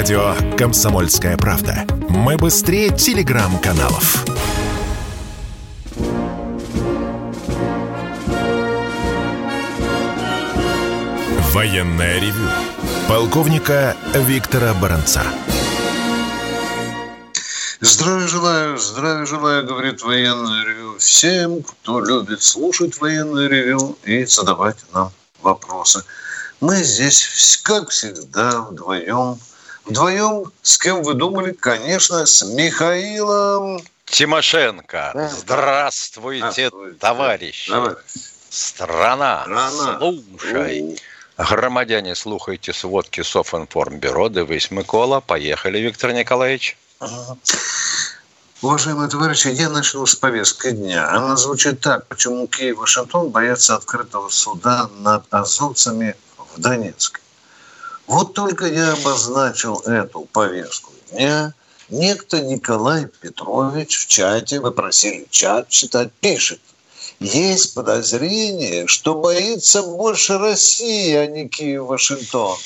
[0.00, 1.84] Радио «Комсомольская правда».
[2.08, 4.24] Мы быстрее телеграм-каналов.
[11.52, 12.48] Военное ревю.
[13.08, 15.22] Полковника Виктора Баранца.
[17.82, 24.78] Здравия желаю, здравия желаю, говорит военное ревю всем, кто любит слушать военное ревю и задавать
[24.94, 25.12] нам
[25.42, 26.02] вопросы.
[26.62, 29.38] Мы здесь, как всегда, вдвоем.
[29.90, 31.52] Вдвоем с кем вы думали?
[31.52, 35.30] Конечно, с Михаилом Тимошенко.
[35.36, 37.70] Здравствуйте, Здравствуйте товарищи.
[37.72, 37.96] товарищ.
[38.48, 39.98] Страна, Страна.
[39.98, 40.96] слушай.
[41.36, 44.28] Громадяне, слухайте сводки Софинформбюро.
[44.28, 45.18] Дивись, Микола.
[45.20, 46.76] Поехали, Виктор Николаевич.
[48.62, 51.08] Уважаемые товарищи, я начал с повестки дня.
[51.10, 52.06] Она звучит так.
[52.06, 56.14] Почему Киев и Вашингтон боятся открытого суда над азовцами
[56.54, 57.20] в Донецке?
[58.10, 61.54] Вот только я обозначил эту повестку дня.
[61.90, 66.60] Некто Николай Петрович в чате, вы просили чат читать, пишет.
[67.20, 72.58] Есть подозрение, что боится больше России, а не Киев-Вашингтон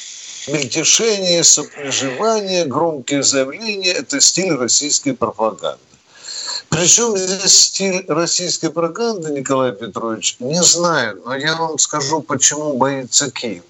[0.49, 5.79] мельтешение, сопереживание, громкие заявления– это стиль российской пропаганды.
[6.71, 13.31] Причем здесь стиль российской пропаганды, Николай Петрович, не знаю, но я вам скажу, почему боится
[13.31, 13.63] Киев.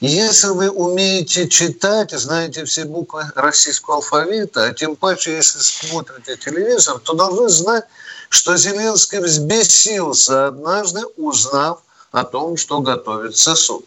[0.00, 6.98] Если вы умеете читать, знаете все буквы российского алфавита, а тем паче, если смотрите телевизор,
[6.98, 7.84] то должны знать,
[8.28, 11.80] что Зеленский взбесился однажды, узнав
[12.12, 13.86] о том, что готовится суд.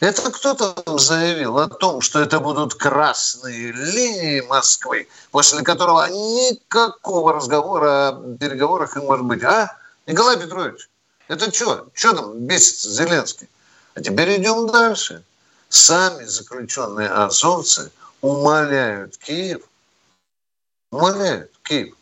[0.00, 7.32] Это кто там заявил о том, что это будут красные линии Москвы, после которого никакого
[7.32, 9.42] разговора о переговорах не может быть.
[9.42, 9.74] А,
[10.06, 10.90] Николай Петрович,
[11.28, 11.86] это что?
[11.94, 13.48] Что там бесится Зеленский?
[13.94, 15.24] А теперь идем дальше.
[15.68, 19.62] Сами заключенные азовцы умоляют Киев,
[20.90, 21.94] умоляют Киев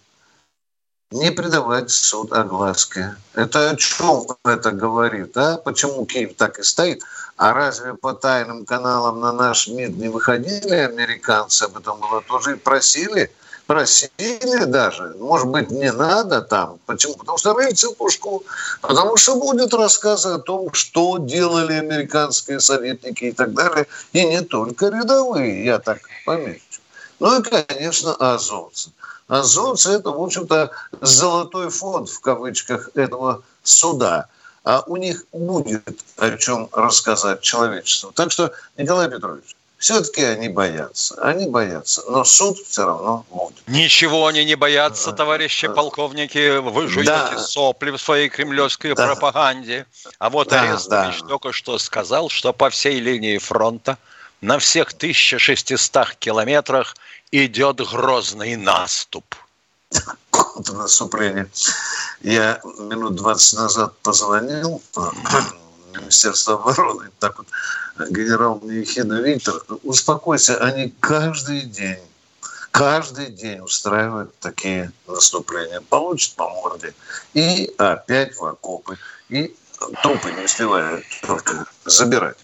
[1.11, 3.17] не предавать суд огласке.
[3.35, 5.37] Это о чем это говорит?
[5.37, 5.59] А?
[5.59, 7.03] Почему Киев так и стоит?
[7.37, 11.65] А разве по тайным каналам на наш МИД не выходили американцы?
[11.65, 13.31] Об этом было тоже и просили.
[13.67, 15.15] Просили даже.
[15.19, 16.79] Может быть, не надо там.
[16.87, 17.15] Почему?
[17.15, 18.45] Потому что рыльце пушку.
[18.81, 23.87] Потому что будет рассказ о том, что делали американские советники и так далее.
[24.13, 26.63] И не только рядовые, я так помечу.
[27.21, 28.91] Ну и, конечно, азовцы.
[29.29, 34.27] Азовцы– это, в общем-то, золотой фонд, в кавычках, этого суда–
[34.65, 38.13] а у них будет о чем рассказать человечеству.
[38.13, 41.17] Так что, Николай Петрович, все-таки они боятся.
[41.21, 42.05] Они боятся.
[42.09, 43.57] Но суд все равно будет.
[43.67, 46.59] Ничего они не боятся, товарищи полковники.
[46.59, 47.39] Вы жуете да.
[47.39, 49.07] сопли в своей кремлевской да.
[49.07, 49.87] пропаганде.
[50.21, 51.27] А вот да, Арестович да.
[51.27, 53.99] только что сказал, что по всей линии фронта
[54.41, 56.95] на всех 1600 километрах
[57.33, 59.35] идет грозный наступ
[60.31, 61.49] контрнаступления.
[62.21, 64.81] Я минут 20 назад позвонил
[65.93, 67.47] в Министерство обороны, так вот,
[68.11, 72.01] генерал Михина Виктор, успокойся, они каждый день
[72.73, 75.81] каждый день устраивают такие наступления.
[75.81, 76.95] Получат по морде.
[77.35, 78.99] И опять в окопы.
[79.29, 79.55] И
[80.03, 82.37] трупы не успевают только забирать.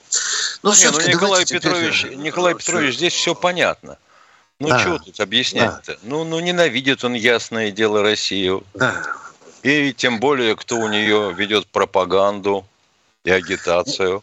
[0.63, 2.17] Но не, ну, Николай Петрович, теперь...
[2.17, 3.99] Николай Петрович, здесь все понятно.
[4.61, 4.79] Ну, да.
[4.79, 5.93] что тут объяснять-то?
[5.93, 5.99] Да.
[6.03, 8.65] Ну, ну, ненавидит он, ясное дело, Россию.
[8.75, 9.03] Да.
[9.63, 12.67] И тем более, кто у нее ведет пропаганду
[13.28, 14.22] и агитацию.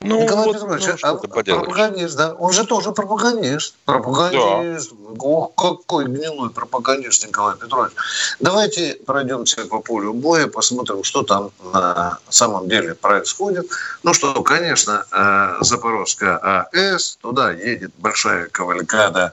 [0.00, 2.34] Ну, Николай вот, Петрович, ну, а, пропагандист, да?
[2.34, 3.74] Он же тоже пропагандист.
[3.86, 4.92] Пропагандист.
[4.92, 5.14] Да.
[5.18, 7.92] Ох, какой гнилой пропагандист Николай Петрович.
[8.38, 13.66] Давайте пройдемся по полю боя, посмотрим, что там на самом деле происходит.
[14.02, 19.32] Ну что, конечно, э, Запорожская АЭС, туда едет большая кавалькада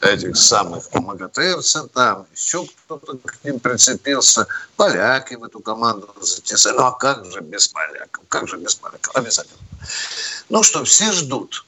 [0.00, 4.46] этих самых МАГАТЭвцев, там еще кто-то к ним прицепился,
[4.76, 6.76] поляки в эту команду затесали.
[6.76, 8.24] Ну а как же без поляков?
[8.28, 9.14] Как же без поляков?
[9.14, 9.58] Обязательно.
[10.48, 11.64] Ну что, все ждут,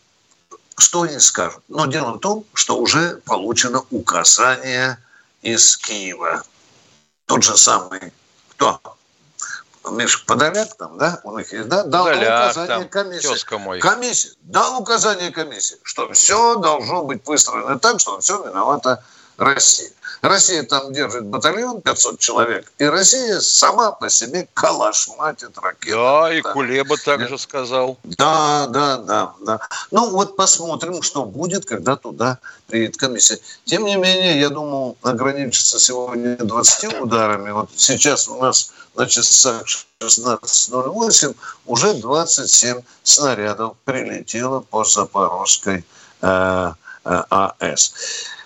[0.78, 1.62] что они скажут.
[1.68, 4.98] Но дело в том, что уже получено указание
[5.42, 6.42] из Киева.
[7.26, 8.12] Тот же самый,
[8.50, 8.80] кто?
[9.90, 13.56] Миш, Подоляк там, да, у них есть, да, дал Подоляк, указание там, комиссии.
[13.56, 13.80] Мой.
[13.80, 19.02] Комиссия, дал указание комиссии, что все должно быть выстроено так, что все виновата
[19.36, 19.90] Россия.
[20.22, 25.96] Россия там держит батальон 500 человек, и Россия сама по себе калашматит ракеты.
[25.96, 26.52] Да, и да.
[26.52, 27.98] Кулеба также сказал.
[28.04, 29.60] Да, да, да, да.
[29.90, 32.38] Ну вот посмотрим, что будет, когда туда
[32.68, 33.40] приедет комиссия.
[33.64, 37.50] Тем не менее, я думал ограничиться сегодня 20 ударами.
[37.50, 39.64] Вот сейчас у нас на часах
[40.00, 41.34] 16.08
[41.66, 45.84] уже 27 снарядов прилетело по Запорожской
[46.20, 46.72] э,
[47.04, 47.94] АЭС.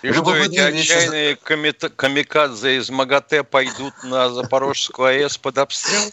[0.01, 1.89] И что, эти отчаянные вещи...
[1.95, 6.11] камикадзе из МАГАТЭ пойдут на Запорожскую АЭС под обстрел?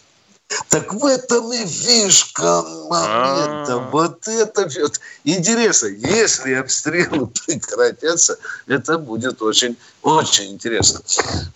[0.69, 3.75] Так в этом и фишка момента.
[3.75, 3.89] А-а-а.
[3.91, 4.99] Вот это вот.
[5.23, 5.87] интересно.
[5.87, 8.37] Если обстрелы прекратятся,
[8.67, 11.01] это будет очень, очень интересно.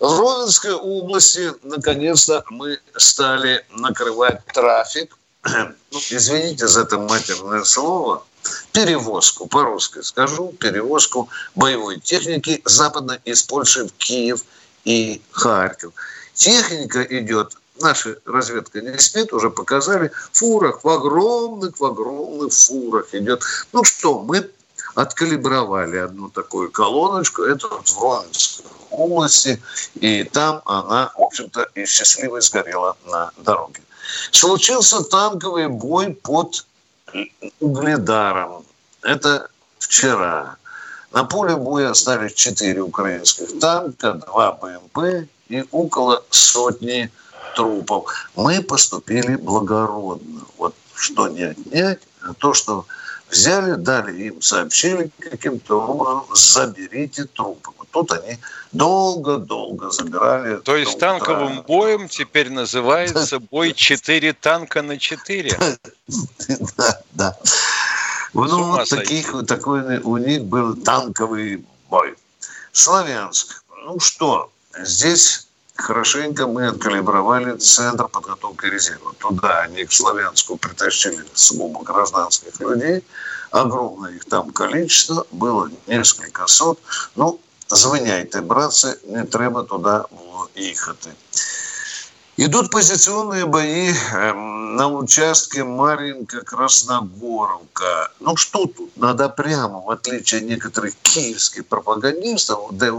[0.00, 5.16] В Ровенской области, наконец-то, мы стали накрывать трафик.
[5.92, 8.24] Ну, извините за это матерное слово.
[8.72, 14.44] Перевозку, по-русски скажу, перевозку боевой техники западно из Польши в Киев
[14.84, 15.92] и Харьков.
[16.34, 23.14] Техника идет наша разведка не спит, уже показали, в фурах, в огромных, в огромных фурах
[23.14, 23.42] идет.
[23.72, 24.50] Ну что, мы
[24.94, 29.62] откалибровали одну такую колоночку, это вот в Романской области,
[29.94, 33.82] и там она, в общем-то, и счастливо сгорела на дороге.
[34.32, 36.66] Случился танковый бой под
[37.60, 38.64] Угледаром.
[39.02, 39.48] Это
[39.78, 40.56] вчера.
[41.12, 47.10] На поле боя остались четыре украинских танка, два БМП и около сотни
[47.56, 48.30] трупов.
[48.36, 50.42] Мы поступили благородно.
[50.56, 52.86] Вот что не отнять, а то, что
[53.30, 57.70] взяли, дали им, сообщили каким-то образом, заберите трупы.
[57.78, 58.38] Вот тут они
[58.72, 60.56] долго-долго забирали.
[60.60, 61.62] То есть танковым да.
[61.62, 65.58] боем теперь называется бой 4 танка на 4?
[66.76, 67.38] Да, да.
[68.32, 72.16] Ну, вот таких, такой у них был танковый бой.
[72.72, 73.64] Славянск.
[73.84, 75.48] Ну что, здесь
[75.80, 79.12] хорошенько мы откалибровали центр подготовки резерва.
[79.18, 83.04] Туда они к Славянску притащили сугубо гражданских людей.
[83.50, 86.78] Огромное их там количество, было несколько сот.
[87.16, 90.06] Ну, звиняйте, братцы, не треба туда
[90.54, 91.10] їхати.
[92.36, 98.12] Идут позиционные бои эм, на участке Маринка-Красногоровка.
[98.20, 98.96] Ну что тут?
[98.96, 102.92] Надо прямо, в отличие от некоторых киевских пропагандистов, где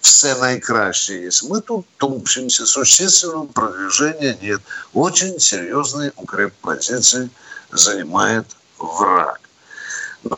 [0.00, 4.60] все найкраще есть, мы тут тупчимся, существенного продвижения нет.
[4.94, 7.28] Очень серьезные укреп-позиции
[7.72, 8.46] занимает
[8.78, 9.40] враг.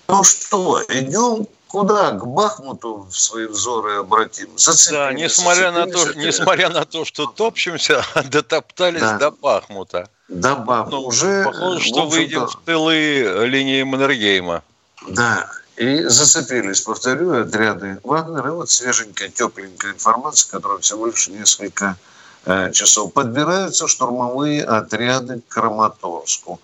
[0.09, 4.49] Ну что, идем куда к Бахмуту в свои взоры обратим?
[4.91, 9.19] да, несмотря на, то, несмотря на то, что топчемся, дотоптались да.
[9.19, 10.09] до Бахмута.
[10.29, 10.97] До Бахмута.
[10.97, 14.63] Ну, уже, похоже, что выйдем в тылы линии Маннергейма.
[15.07, 18.49] Да, и зацепились, повторю, отряды Вагнера.
[18.49, 21.97] И вот свеженькая, тепленькая информация, которая всего лишь несколько
[22.45, 23.13] э, часов.
[23.13, 26.61] Подбираются штурмовые отряды к Краматорску.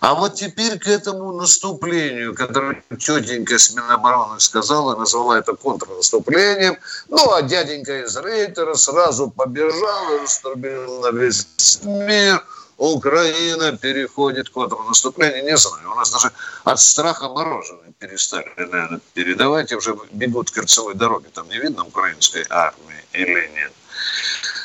[0.00, 7.32] А вот теперь к этому наступлению, которое тетенька с Минобороны сказала, назвала это контрнаступлением, ну,
[7.32, 10.58] а дяденька из Рейтера сразу побежал и
[11.02, 11.46] на весь
[11.82, 12.42] мир.
[12.80, 15.44] Украина переходит к контрнаступлению.
[15.44, 16.32] Не знаю, у нас даже
[16.64, 19.70] от страха мороженое перестали, наверное, передавать.
[19.70, 21.28] И уже бегут к кольцевой дороге.
[21.34, 23.72] Там не видно украинской армии или нет.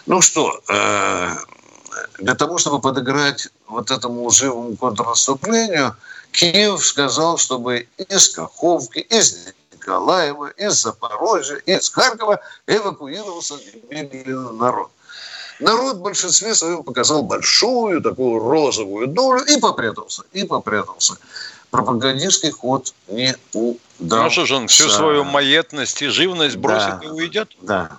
[0.05, 1.35] Ну что, э,
[2.19, 5.97] для того, чтобы подыграть вот этому лживому контрнаступлению,
[6.31, 13.55] Киев сказал, чтобы из Каховки, из Николаева, из Запорожья, из Харькова эвакуировался
[13.89, 14.89] немедленно народ.
[15.59, 21.17] Народ в большинстве своем показал большую такую розовую долю и попрятался, и попрятался.
[21.71, 24.23] Пропагандистский ход не удался.
[24.23, 27.49] Ну что же он всю свою маетность и живность бросит да, и уйдет?
[27.61, 27.97] Да.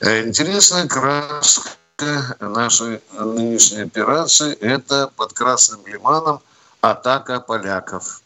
[0.00, 6.40] Интересная краска нашей нынешней операции– это под Красным Лиманом
[6.82, 8.20] атака поляков.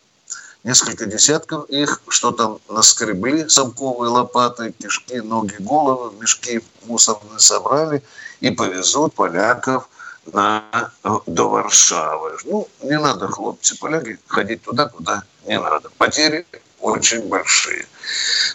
[0.62, 8.02] Несколько десятков их, что там наскребли самковые лопаты, кишки, ноги, головы, мешки мусорные собрали
[8.40, 9.88] и повезут поляков
[10.32, 10.92] на,
[11.26, 12.36] до Варшавы.
[12.44, 15.90] Ну, не надо, хлопцы, поляки, ходить туда, куда не надо.
[15.98, 16.46] Потери
[16.80, 17.86] очень большие.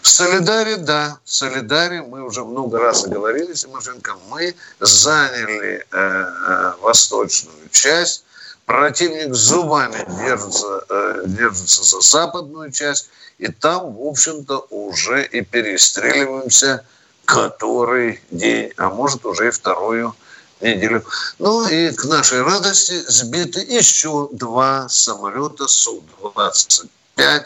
[0.01, 6.73] В Солидаре, да, в Солидаре мы уже много раз говорили, Тимошенко, мы заняли э, э,
[6.81, 8.25] восточную часть,
[8.65, 16.85] противник зубами держится, э, держится за западную часть, и там, в общем-то, уже и перестреливаемся
[17.25, 20.15] который день, а может уже и вторую
[20.61, 21.03] неделю.
[21.39, 27.45] Ну и к нашей радости сбиты еще два самолета Су-25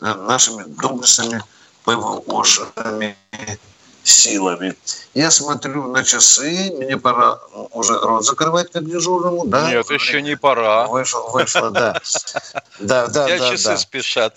[0.00, 1.42] нашими доблестными
[1.84, 3.16] ПВОшными
[4.02, 4.76] силами.
[5.14, 7.40] Я смотрю на часы, мне пора
[7.72, 9.70] уже рот закрывать как дежурному, да?
[9.70, 10.86] Нет, еще не пора.
[10.86, 12.00] Вышел, вышло, да.
[12.78, 13.38] Да, да, да.
[13.50, 14.34] часы спешат.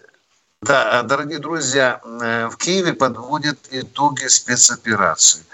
[0.61, 5.45] Да, дорогие друзья, э, в Киеве подводят итоги спецоперации.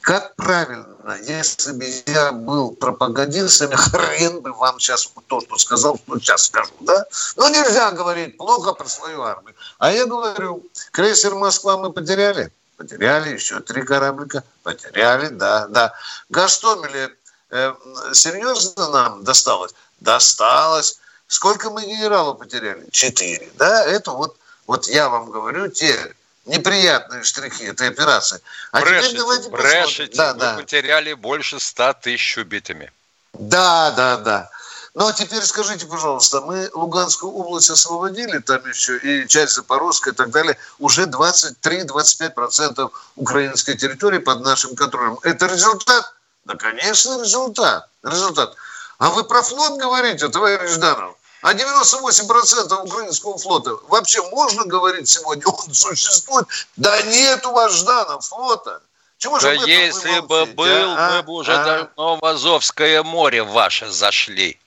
[0.00, 6.18] как правильно, если бы я был пропагандистом, хрен бы вам сейчас то, что сказал, что
[6.20, 7.04] сейчас скажу, да?
[7.36, 9.54] Но нельзя говорить плохо про свою армию.
[9.78, 12.52] А я говорю, крейсер «Москва» мы потеряли?
[12.76, 15.92] Потеряли, еще три кораблика потеряли, да, да.
[16.28, 17.16] Гастомеле
[17.50, 17.74] э,
[18.12, 19.74] серьезно нам досталось?
[19.98, 21.00] Досталось.
[21.26, 22.86] Сколько мы генералов потеряли?
[22.90, 23.84] Четыре, да?
[23.86, 26.14] Это вот, вот я вам говорю, те
[26.46, 28.40] неприятные штрихи этой операции.
[28.72, 30.16] А брешите, теперь брешите.
[30.16, 30.54] Да, Вы да.
[30.56, 32.92] потеряли больше ста тысяч убитыми.
[33.32, 34.50] Да, да, да.
[34.94, 40.16] Ну, а теперь скажите, пожалуйста, мы Луганскую область освободили, там еще и часть Запорожская и
[40.16, 45.18] так далее, уже 23-25% украинской территории под нашим контролем.
[45.22, 46.12] Это результат?
[46.44, 47.88] Да, конечно, результат.
[48.02, 48.54] Результат.
[48.98, 51.16] А вы про флот говорите, товарищ Жданов?
[51.42, 56.46] А 98% украинского флота вообще можно говорить сегодня, он существует?
[56.76, 58.80] Да нет у вас Жданов флота.
[59.18, 61.16] Чего да если бы был, а?
[61.16, 61.64] мы бы уже а?
[61.64, 64.58] давно в Азовское море ваше зашли.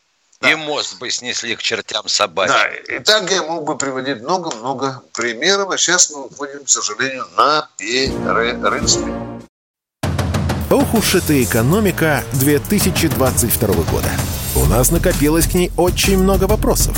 [0.41, 0.51] Да.
[0.51, 2.55] И мост бы снесли к чертям собачьим.
[2.55, 7.25] Да, и так я мог бы приводить много-много примеров, а сейчас мы уходим, к сожалению,
[7.37, 8.91] на перерыв.
[10.69, 14.11] Ох уж эта экономика 2022 года.
[14.55, 16.97] У нас накопилось к ней очень много вопросов.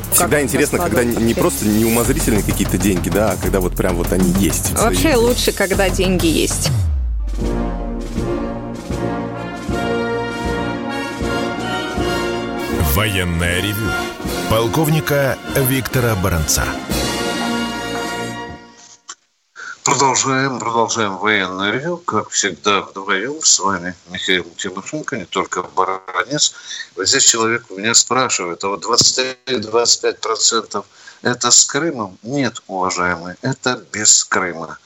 [0.11, 4.31] Всегда интересно, когда не просто неумозрительные какие-то деньги, да, а когда вот прям вот они
[4.39, 4.71] есть.
[4.73, 6.69] Вообще лучше, когда деньги есть.
[12.93, 13.89] Военная ревю.
[14.49, 16.65] Полковника Виктора Баранца.
[19.83, 21.97] Продолжаем, продолжаем военное ревю.
[21.97, 26.53] Как всегда, вдвоем с вами Михаил Тимошенко, не только баранец.
[26.95, 30.85] Вот здесь человек у меня спрашивает, а вот 23-25%
[31.23, 32.19] это с Крымом?
[32.21, 34.77] Нет, уважаемый, это без Крыма.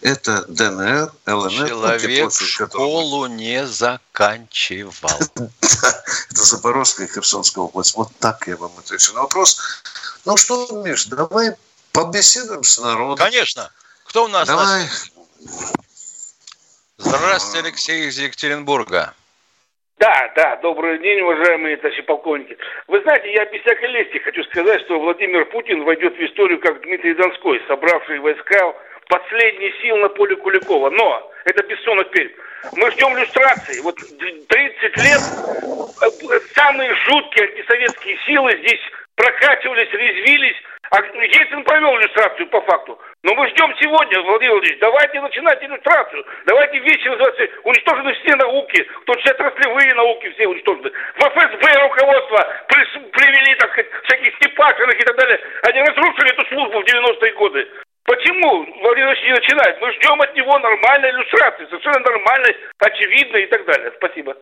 [0.00, 1.68] Это ДНР, ЛНР.
[1.68, 5.10] Человек школу не заканчивал.
[6.30, 7.94] Это Запорожская и Херсонская область.
[7.96, 9.58] Вот так я вам отвечу на вопрос.
[10.24, 11.54] Ну что, Миш, давай
[11.92, 13.18] побеседуем с народом.
[13.18, 13.70] Конечно.
[14.10, 14.48] Кто у нас?
[14.48, 14.82] Давай.
[16.98, 19.14] Здравствуйте, Алексей из Екатеринбурга.
[20.00, 22.56] Да, да, добрый день, уважаемые товарищи полковники.
[22.88, 26.80] Вы знаете, я без всякой лести хочу сказать, что Владимир Путин войдет в историю как
[26.80, 28.74] Дмитрий Донской, собравший войска
[29.06, 30.90] последние сил на поле Куликова.
[30.90, 32.34] Но это бессонок перед.
[32.72, 33.80] Мы ждем иллюстрации.
[33.82, 35.20] Вот 30 лет
[36.02, 38.80] э, самые жуткие антисоветские силы здесь
[39.14, 40.56] прокачивались, резвились,
[40.90, 42.98] а Ельцин провел иллюстрацию по факту.
[43.22, 46.24] Но мы ждем сегодня, Владимир Владимирович, давайте начинать иллюстрацию.
[46.46, 50.90] Давайте вещи называться уничтожены все науки, в том числе отраслевые науки все уничтожены.
[50.90, 52.38] В ФСБ руководство
[53.12, 55.40] привели, так сказать, всяких Степашиных и так далее.
[55.62, 57.68] Они разрушили эту службу в 90-е годы.
[58.04, 59.80] Почему Владимир Владимирович не начинает?
[59.80, 63.92] Мы ждем от него нормальной иллюстрации, совершенно нормальной, очевидной и так далее.
[63.98, 64.36] Спасибо.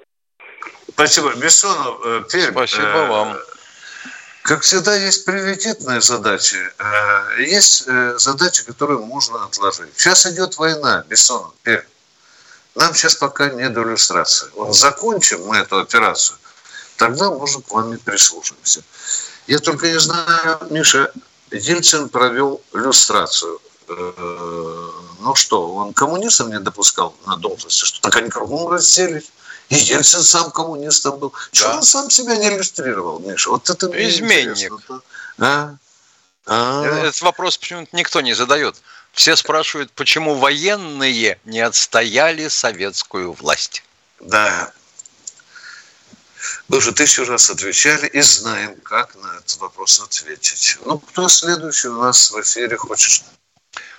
[0.88, 1.28] Спасибо.
[1.36, 2.20] Бессонов, э.
[2.28, 3.36] Спасибо э, вам.
[4.48, 9.90] Как всегда, есть приоритетные задачи, э, есть э, задачи, которые можно отложить.
[9.94, 11.84] Сейчас идет война, Бессонов, Пермь.
[12.74, 14.48] Нам сейчас пока не до иллюстрации.
[14.54, 16.38] Вот закончим мы эту операцию,
[16.96, 18.82] тогда, может, к вам и прислушаемся.
[19.48, 21.12] Я только не знаю, Миша,
[21.50, 23.60] Ельцин провел иллюстрацию.
[23.88, 24.90] Э,
[25.20, 29.30] ну что, он коммунистов не допускал на должности, что так они кругом расселись.
[29.68, 31.32] И Ельцин сам коммунистом был.
[31.52, 31.76] Чего да.
[31.76, 33.50] он сам себя не иллюстрировал, Миша?
[33.50, 34.72] Вот это Изменник.
[35.38, 35.74] А?
[36.46, 36.84] А?
[36.84, 38.76] Этот вопрос почему-то никто не задает.
[39.12, 43.82] Все спрашивают, почему военные не отстояли советскую власть.
[44.20, 44.72] Да.
[46.68, 50.78] Мы уже тысячу раз отвечали и знаем, как на этот вопрос ответить.
[50.84, 53.22] Ну, кто следующий у нас в эфире хочешь?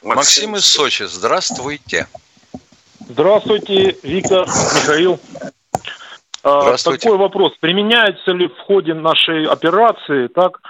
[0.02, 2.08] Максим, Максим из Сочи, здравствуйте.
[3.08, 5.20] Здравствуйте, Виктор, Михаил.
[6.44, 7.54] А, такой вопрос.
[7.60, 10.62] Применяется ли в ходе нашей операции так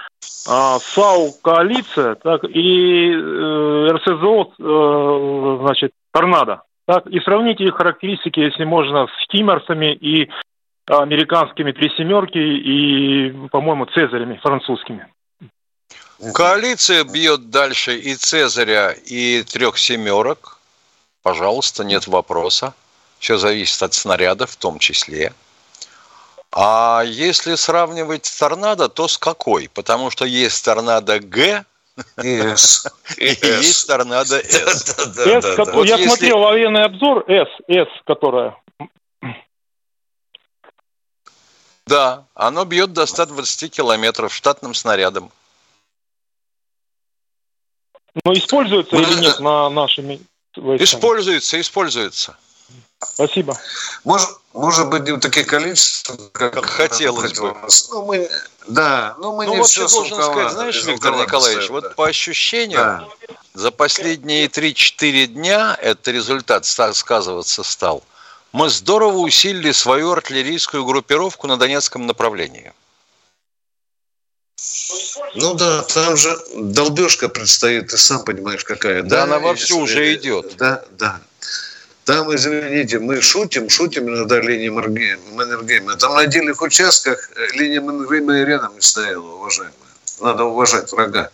[0.48, 6.62] а, САУ «Коалиция» так, и э, РСЗО э, значит, «Торнадо»?
[6.86, 10.28] Так, и сравните их характеристики, если можно, с «Химмерсами» и
[10.86, 15.06] американскими «Три семерки» и, по-моему, «Цезарями» французскими.
[16.34, 20.58] Коалиция бьет дальше и «Цезаря», и «Трех семерок».
[21.22, 22.74] Пожалуйста, нет вопроса.
[23.18, 25.32] Все зависит от снаряда в том числе.
[26.52, 29.68] А если сравнивать торнадо, то с какой?
[29.68, 31.64] Потому что есть торнадо Г,
[32.22, 34.96] и есть торнадо С.
[35.24, 38.56] Я смотрел военный обзор С, С, которая.
[41.86, 45.32] Да, оно бьет до 120 километров штатным снарядом.
[48.24, 50.20] Но используется или нет на нашими
[50.56, 50.84] войсками?
[50.84, 52.36] Используется, используется.
[53.02, 53.58] Спасибо.
[54.04, 57.56] Может, может быть, не в таких количествах, как, как хотелось бы.
[57.90, 58.30] Ну, мы,
[58.66, 61.72] да, но мы ну, не вот все должен сказать, знаешь, Виктор Николаевич, да.
[61.72, 63.08] вот по ощущениям, да.
[63.54, 68.02] за последние 3-4 дня это результат сказываться стал.
[68.52, 72.72] Мы здорово усилили свою артиллерийскую группировку на Донецком направлении.
[75.36, 79.02] Ну да, там же долбежка предстоит, ты сам понимаешь, какая.
[79.02, 80.56] Да, да она вовсю уже идет.
[80.56, 81.20] Да, да.
[82.10, 85.94] Там, извините, мы шутим, шутим иногда линией Маннергейма.
[85.94, 89.76] Там на отдельных участках э, линия Маннергейма и рядом не стояла, уважаемые.
[90.20, 91.30] Надо уважать врага.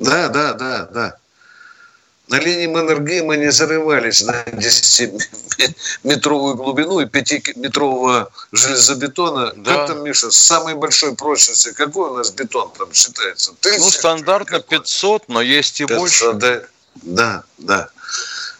[0.00, 1.16] Да, да, да, да.
[2.26, 9.52] На линии Маннергейма не зарывались на 10-метровую глубину и 5-метрового железобетона.
[9.54, 9.72] Да.
[9.72, 11.72] Как там, Миша, с самой большой прочности?
[11.72, 13.52] Какой у нас бетон там считается?
[13.60, 13.78] Тысяч?
[13.78, 14.80] Ну, стандартно Какой?
[14.80, 16.32] 500, но есть и 500, больше.
[16.32, 16.62] Да,
[17.04, 17.90] да, да.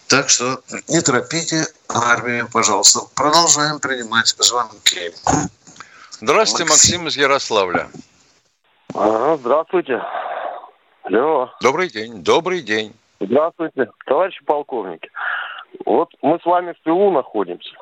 [0.09, 3.01] Так что не торопите армию, пожалуйста.
[3.17, 5.13] Продолжаем принимать звонки.
[6.21, 7.89] Здравствуйте, Максим, Максим из Ярославля.
[8.95, 10.01] Ага, здравствуйте.
[11.03, 11.51] Алло.
[11.61, 12.95] Добрый день, добрый день.
[13.21, 15.11] Здравствуйте, товарищи полковники.
[15.85, 17.75] Вот мы с вами в Пилу находимся.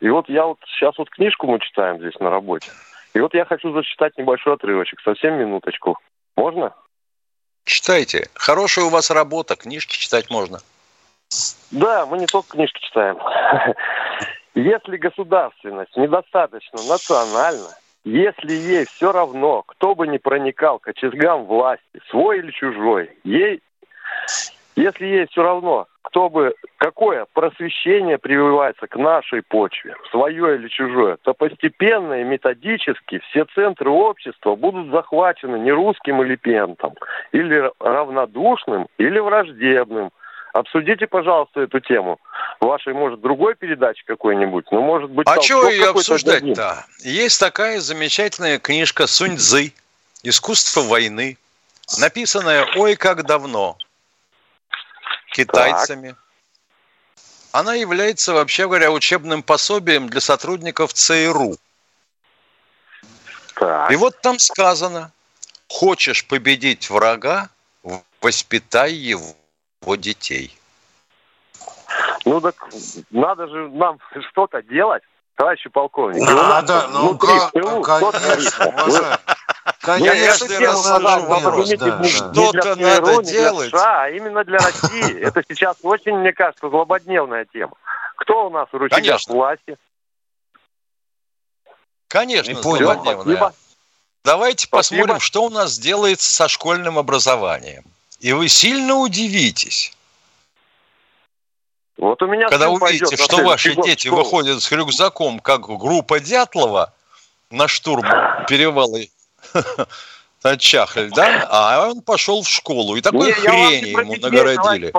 [0.00, 2.70] И вот я вот сейчас вот книжку мы читаем здесь на работе.
[3.14, 5.98] И вот я хочу зачитать небольшой отрывочек, совсем минуточку.
[6.36, 6.74] Можно?
[7.64, 8.28] Читайте.
[8.34, 10.60] Хорошая у вас работа, книжки читать можно.
[11.70, 13.18] Да, мы не только книжки читаем.
[14.54, 17.70] Если государственность недостаточно национальна,
[18.04, 23.60] если ей все равно, кто бы ни проникал к очагам власти, свой или чужой, ей,
[24.76, 31.16] если ей все равно, кто бы, какое просвещение прививается к нашей почве, свое или чужое,
[31.22, 36.94] то постепенно и методически все центры общества будут захвачены не русским элементом,
[37.32, 40.10] или равнодушным, или враждебным–
[40.54, 42.20] Обсудите, пожалуйста, эту тему.
[42.60, 45.26] Вашей, может, другой передачи какой-нибудь, ну, может быть...
[45.26, 46.86] А что ее обсуждать-то?
[47.00, 49.72] Есть такая замечательная книжка Сунь Цзы
[50.22, 51.38] «Искусство войны»,
[51.98, 53.76] написанная ой как давно
[55.32, 56.10] китайцами.
[56.10, 56.18] Так.
[57.50, 61.56] Она является, вообще говоря, учебным пособием для сотрудников ЦРУ.
[63.56, 63.90] Так.
[63.90, 65.10] И вот там сказано,
[65.66, 67.48] хочешь победить врага,
[68.20, 69.34] воспитай его
[69.84, 70.56] его детей.
[72.24, 72.54] Ну так
[73.10, 73.98] надо же нам
[74.30, 75.02] что-то делать,
[75.36, 76.24] товарищи полковники.
[76.24, 79.20] Надо, ну как, конечно,
[79.80, 80.48] Конечно,
[82.08, 83.68] Что-то надо делать.
[83.68, 85.20] США, а именно для России.
[85.20, 87.74] Это сейчас очень, мне кажется, злободневная тема.
[88.16, 89.76] Кто у нас в рычагах власти?
[92.08, 93.52] Конечно, злободневная.
[94.24, 97.84] Давайте посмотрим, что у нас делается со школьным образованием.
[98.20, 99.92] И вы сильно удивитесь.
[101.96, 104.22] Вот у меня Когда увидите, что ваши дети школу.
[104.22, 106.92] выходят с рюкзаком, как группа Дятлова
[107.50, 108.04] на штурм
[108.48, 108.98] перевала
[110.58, 111.46] Чахль, да?
[111.50, 112.96] А он пошел в школу.
[112.96, 114.92] И такой Не, хрень ему нагородили.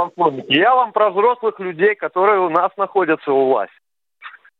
[0.54, 3.85] Я вам про взрослых людей, которые у нас находятся у власти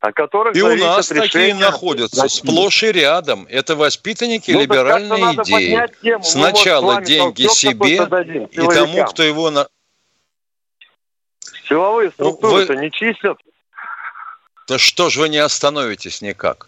[0.06, 2.42] о которых И у нас такие находятся России.
[2.42, 3.48] сплошь и рядом.
[3.50, 5.88] Это воспитанники ну, либеральной идеи.
[6.02, 6.24] Тему.
[6.24, 7.96] Сначала вот деньги себе
[8.52, 9.50] и тому, кто его...
[9.50, 9.68] На...
[11.68, 12.82] Силовые ну, структуры-то вы...
[12.82, 13.38] не чистят.
[14.68, 16.68] Да что ж вы не остановитесь никак?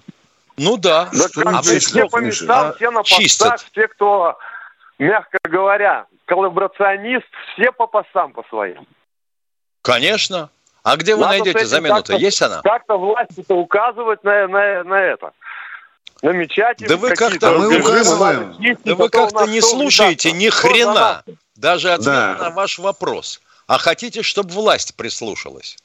[0.58, 1.10] Ну да.
[1.14, 3.66] да а все по местам, все на постах, чистят.
[3.72, 4.40] все, кто,
[4.98, 8.88] мягко говоря, коллаборационист, все по постам по своим.
[9.84, 10.50] Конечно.
[10.88, 12.14] А где вы Надо найдете замену-то?
[12.16, 12.62] Есть она?
[12.62, 15.34] Как-то власти-то указывать на, на, на это.
[16.22, 18.56] Намечать да вы как-то мы указываем.
[18.86, 21.24] Да вы как-то не слушаете ни хрена.
[21.58, 22.38] Даже ответ да.
[22.40, 23.42] на ваш вопрос.
[23.68, 25.76] А хотите, чтобы власть прислушалась?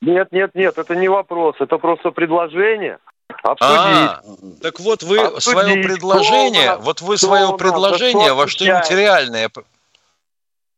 [0.00, 2.98] Нет, нет, нет, это не вопрос, это просто предложение.
[3.42, 3.60] Обсудить.
[3.60, 4.20] А,
[4.62, 5.42] так вот вы Обсудить.
[5.42, 9.50] свое предложение, вот вы свое предложение во что-нибудь реальное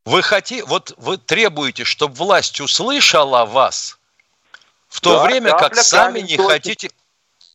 [0.05, 3.99] вы хотите, вот вы требуете, чтобы власть услышала вас,
[4.89, 6.53] в то да, время как сами не точно.
[6.53, 6.91] хотите.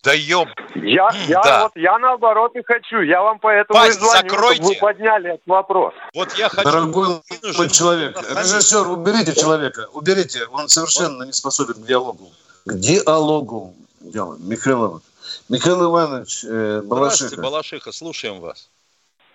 [0.02, 0.48] Да ёб...
[0.76, 1.64] Я, я, да.
[1.64, 3.02] Вот, я наоборот и хочу.
[3.02, 4.64] Я вам поэтому Пасть и звоню, закройте.
[4.64, 5.94] вы подняли этот вопрос.
[6.14, 6.64] Вот я хочу...
[6.64, 7.22] Дорогой
[7.70, 9.90] человек, режиссер, уберите человека.
[9.92, 10.46] Уберите.
[10.52, 12.32] Он совершенно не способен к диалогу.
[12.66, 14.40] к диалогу делаем.
[14.48, 15.04] Михаил Иванович.
[15.50, 16.86] Михаил Иванович э, Балашиха.
[16.86, 18.70] Здравствуйте, Балашиха, слушаем вас.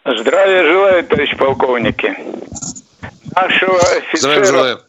[0.04, 2.16] Здравия желаю, товарищ полковники.
[3.36, 4.80] Нашего офицера, желаю.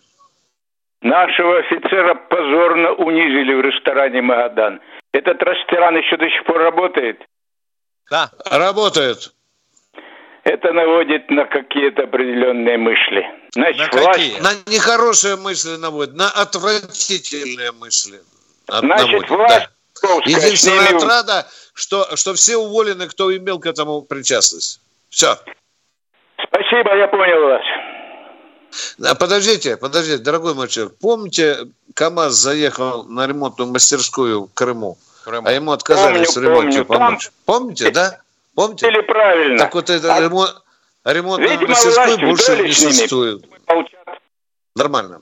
[1.02, 4.82] Нашего офицера позорно унизили в ресторане «Магадан».
[5.12, 7.22] Этот ресторан еще до сих пор работает?
[8.12, 9.32] Да, работает.
[10.44, 13.26] Это наводит на какие-то определенные мысли.
[13.52, 14.20] Значит, на власть...
[14.20, 14.40] какие?
[14.42, 18.20] На нехорошие мысли наводит, на отвратительные мысли.
[18.68, 19.70] Значит, наводит, власть
[20.02, 20.10] да.
[20.26, 20.98] Единственная ними...
[20.98, 24.82] отрада, что, что все уволены, кто имел к этому причастность.
[25.10, 25.36] Все.
[26.44, 27.64] Спасибо, я понял вас.
[29.20, 30.96] Подождите, подождите, дорогой мой человек.
[31.00, 35.48] Помните, КАМАЗ заехал на ремонтную мастерскую в Крыму, Крыму.
[35.48, 37.00] а ему отказались помню, в ремонте помню.
[37.00, 37.26] помочь?
[37.26, 37.34] Там...
[37.46, 38.20] Помните, да?
[38.54, 38.88] Помните?
[38.88, 39.60] Или правильно.
[39.60, 40.22] Так вот это а...
[40.22, 40.56] ремонт,
[41.04, 43.46] ремонтную мастерскую больше не существует.
[44.76, 45.22] Нормально.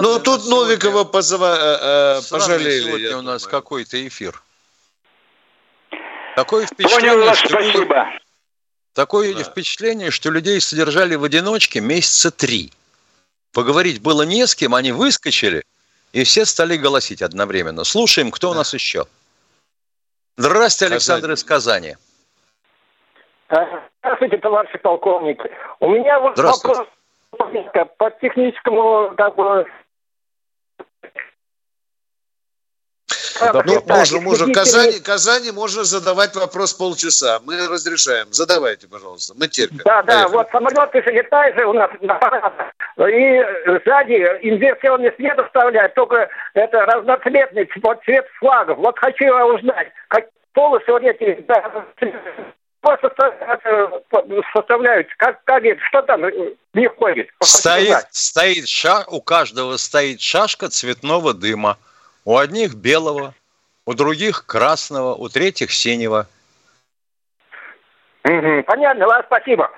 [0.00, 2.82] Ну, тут Новикова позова, э, э пожалели.
[2.82, 4.42] Сегодня у нас какой-то эфир.
[6.34, 8.06] Такое впечатление, Понял вас, что спасибо.
[8.96, 9.44] Такое да.
[9.44, 12.72] впечатление, что людей содержали в одиночке месяца три.
[13.52, 15.64] Поговорить было не с кем, они выскочили,
[16.12, 17.84] и все стали голосить одновременно.
[17.84, 18.52] Слушаем, кто да.
[18.52, 19.04] у нас еще.
[20.38, 21.96] Здравствуйте, Александр из Казани.
[24.00, 25.50] Здравствуйте, товарищи полковники.
[25.80, 26.88] У меня вот вопрос
[27.98, 29.66] по техническому как бы,
[33.40, 34.52] Ну, можно, можно.
[34.52, 37.40] Казани, Казани можно задавать вопрос полчаса.
[37.44, 38.28] Мы разрешаем.
[38.30, 39.34] Задавайте, пожалуйста.
[39.38, 39.80] Мы терпим.
[39.84, 40.28] Да, да.
[40.28, 40.32] Поехали.
[40.32, 43.44] Вот самолеты же летают же у нас на И
[43.84, 48.78] сзади инверсионный свет оставляют, только это разноцветный вот цвет флагов.
[48.78, 51.84] Вот хочу я узнать, как полосы вот эти да,
[54.52, 56.22] составляют, как, как что там
[56.74, 57.28] не ходит.
[57.42, 61.78] Стоит, стоит ша, у каждого стоит шашка цветного дыма.
[62.26, 63.34] У одних белого,
[63.86, 66.26] у других красного, у третьих синего.
[68.24, 69.70] Угу, понятно, ладно, спасибо.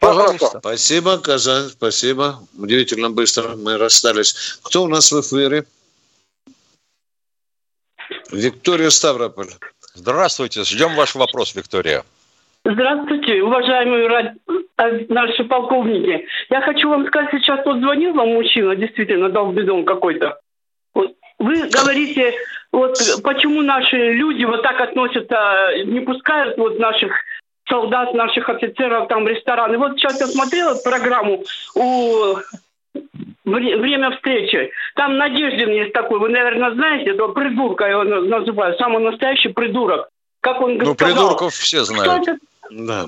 [0.00, 0.58] Пожалуйста.
[0.58, 2.40] Спасибо, Казань, спасибо.
[2.58, 4.58] Удивительно быстро мы расстались.
[4.64, 5.64] Кто у нас в эфире?
[8.32, 9.50] Виктория Ставрополь.
[9.94, 12.02] Здравствуйте, ждем ваш вопрос, Виктория.
[12.64, 14.36] Здравствуйте, уважаемые
[15.08, 16.26] наши полковники.
[16.48, 20.36] Я хочу вам сказать, сейчас вот звонил вам мужчина, действительно, дал бедон какой-то.
[21.40, 22.34] Вы говорите,
[22.70, 27.12] вот почему наши люди вот так относятся, не пускают вот наших
[27.66, 29.78] солдат, наших офицеров там в рестораны.
[29.78, 31.42] Вот сейчас я смотрела программу
[31.74, 32.36] у
[33.44, 34.70] время встречи.
[34.96, 40.08] Там Надеждин есть такой, вы, наверное, знаете, этого придурка его называют, самый настоящий придурок.
[40.42, 42.22] Как он ну, сказал, придурков все знают.
[42.22, 42.38] Кто это?
[42.70, 43.06] Да.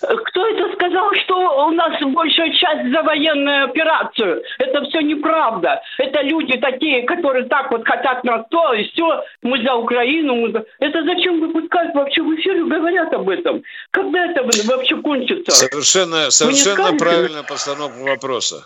[0.00, 4.42] Кто это сказал, что у нас большая часть за военную операцию?
[4.58, 5.80] Это все неправда.
[5.98, 10.36] Это люди такие, которые так вот хотят на то, и все, мы за Украину.
[10.36, 10.64] Мы за...
[10.78, 13.62] Это зачем выпускать вообще в эфире говорят об этом?
[13.90, 15.50] Когда это вообще кончится?
[15.52, 18.64] Совершенно, совершенно правильная постановка вопроса.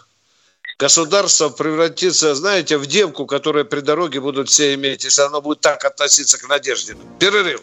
[0.79, 5.85] Государство превратится, знаете, в девку, которая при дороге будут все иметь, если оно будет так
[5.85, 6.97] относиться к Надежде.
[7.21, 7.63] Перерыв.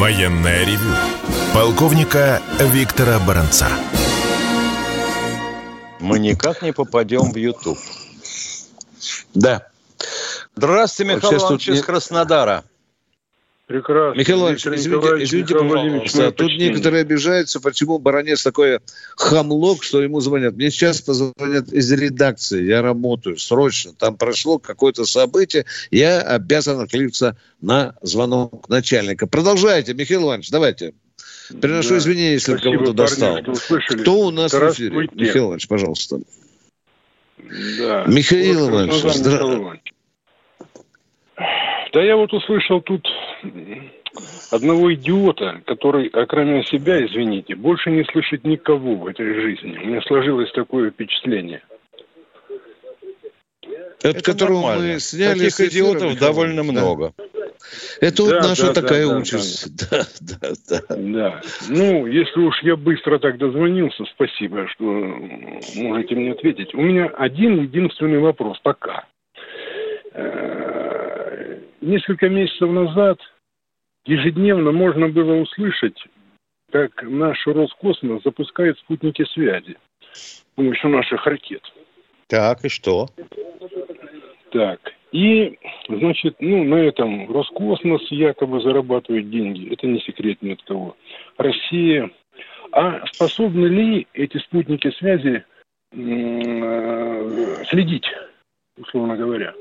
[0.00, 0.94] Военное ревю
[1.52, 3.68] полковника Виктора Баранца.
[5.98, 7.76] Мы никак не попадем в YouTube.
[9.34, 9.66] Да.
[10.56, 12.64] Здравствуйте, Михаил Иванович из Краснодара.
[13.70, 14.18] Прекрасно.
[14.18, 18.80] Михаил Иванович, извините, извините пожалуйста, тут некоторые обижаются, почему баронец такое
[19.16, 20.56] хамлок, что ему звонят.
[20.56, 27.36] Мне сейчас позвонят из редакции, я работаю срочно, там прошло какое-то событие, я обязан откликнуться
[27.60, 29.28] на звонок начальника.
[29.28, 30.92] Продолжайте, Михаил Иванович, давайте.
[31.60, 31.98] Приношу да.
[31.98, 33.38] извинения, если кого-то достал.
[34.00, 35.08] Кто у нас в эфире?
[35.14, 36.18] Михаил Иванович, пожалуйста.
[37.38, 38.04] Да.
[38.08, 39.80] Михаил Иванович, здравствуйте.
[41.92, 43.06] Да я вот услышал тут
[44.50, 49.78] одного идиота, который, кроме себя, извините, больше не слышит никого в этой жизни.
[49.82, 51.62] У меня сложилось такое впечатление.
[54.02, 54.92] Это, Это которого нормально.
[54.94, 57.12] мы сняли Таких идиотов довольно много.
[58.00, 59.68] Это вот наша да, такая да, участь.
[59.90, 60.96] Да, да, да.
[60.96, 61.40] Да.
[61.68, 66.74] Ну, если уж я быстро так дозвонился, спасибо, что можете мне ответить.
[66.74, 69.04] У меня один единственный вопрос пока.
[71.80, 73.18] Несколько месяцев назад
[74.04, 76.02] ежедневно можно было услышать,
[76.70, 79.76] как наш Роскосмос запускает спутники связи
[80.12, 81.62] с помощью наших ракет.
[82.28, 83.08] Так, и что?
[84.52, 84.80] Так,
[85.12, 85.58] и,
[85.88, 89.72] значит, ну, на этом Роскосмос якобы зарабатывает деньги.
[89.72, 90.96] Это не секрет ни от кого.
[91.36, 92.10] Россия.
[92.72, 95.44] А способны ли эти спутники связи
[95.92, 98.06] э, следить,
[98.78, 99.52] условно говоря?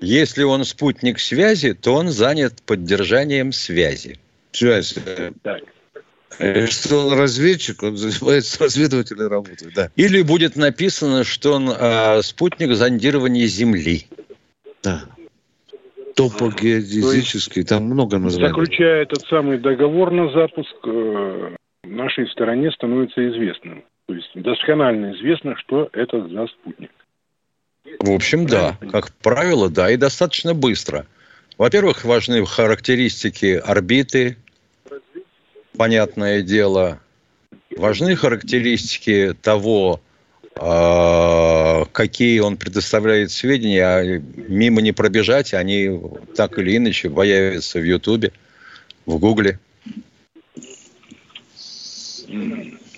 [0.00, 4.18] Если он спутник связи, то он занят поддержанием связи.
[4.52, 4.96] Связь.
[5.42, 5.62] Так.
[6.70, 9.90] Что он разведчик, он занимается разведывательной работой, да.
[9.96, 14.06] Или будет написано, что он э, спутник зондирования Земли.
[14.82, 15.02] Да.
[16.16, 18.48] Топогеодезический, там много названий.
[18.48, 23.84] Заключая этот самый договор на запуск, э, нашей стороне становится известным.
[24.06, 26.90] То есть досконально известно, что это за спутник.
[27.98, 28.78] В общем, да.
[28.92, 29.90] Как правило, да.
[29.90, 31.06] И достаточно быстро.
[31.58, 34.36] Во-первых, важны характеристики орбиты,
[35.76, 37.00] понятное дело.
[37.76, 40.00] Важны характеристики того,
[40.56, 44.02] а, какие он предоставляет сведения, а
[44.48, 46.00] мимо не пробежать, они
[46.34, 48.32] так или иначе появятся в Ютубе,
[49.06, 49.58] в Гугле.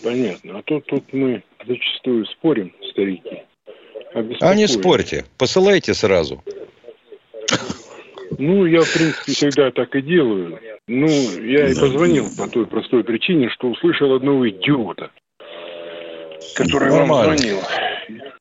[0.03, 0.59] Понятно.
[0.59, 3.43] А тут, тут мы зачастую спорим, старики.
[4.41, 6.43] А не спорьте, посылайте сразу.
[8.39, 10.59] Ну, я, в принципе, всегда так и делаю.
[10.89, 15.11] Ну, я и позвонил по той простой причине, что услышал одного идиота,
[16.55, 17.15] который Нормально.
[17.15, 17.59] вам звонил.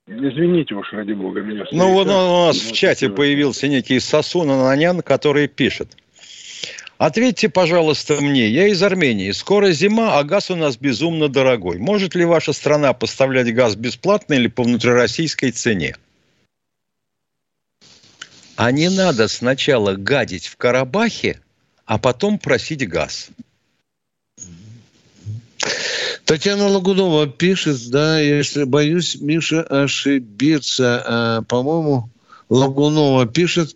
[0.07, 1.65] Извините уж, ради бога, меня.
[1.71, 5.95] Ну, вот у нас в чате появился некий Сосун Ананян, который пишет.
[7.01, 8.47] Ответьте, пожалуйста, мне.
[8.47, 9.31] Я из Армении.
[9.31, 11.79] Скоро зима, а газ у нас безумно дорогой.
[11.79, 15.95] Может ли ваша страна поставлять газ бесплатно или по внутрироссийской цене?
[18.55, 21.39] А не надо сначала гадить в Карабахе,
[21.87, 23.29] а потом просить газ.
[26.25, 31.03] Татьяна Лагунова пишет, да, если боюсь, Миша ошибиться.
[31.03, 32.11] А, по-моему,
[32.49, 33.75] Лагунова пишет,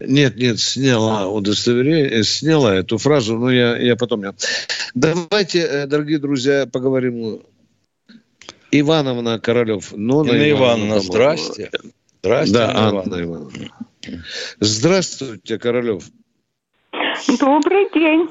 [0.00, 4.24] нет, нет, сняла удостоверение, сняла эту фразу, но я, я потом...
[4.94, 7.40] Давайте, э, дорогие друзья, поговорим.
[8.70, 9.92] Ивановна Королев.
[9.92, 11.70] Нона Инна Ивановна, Ивановна здрасте.
[12.22, 13.68] Здрасте, да, Анна, Анна Ивановна.
[14.60, 16.04] Здравствуйте, Королев.
[17.38, 18.28] Добрый день.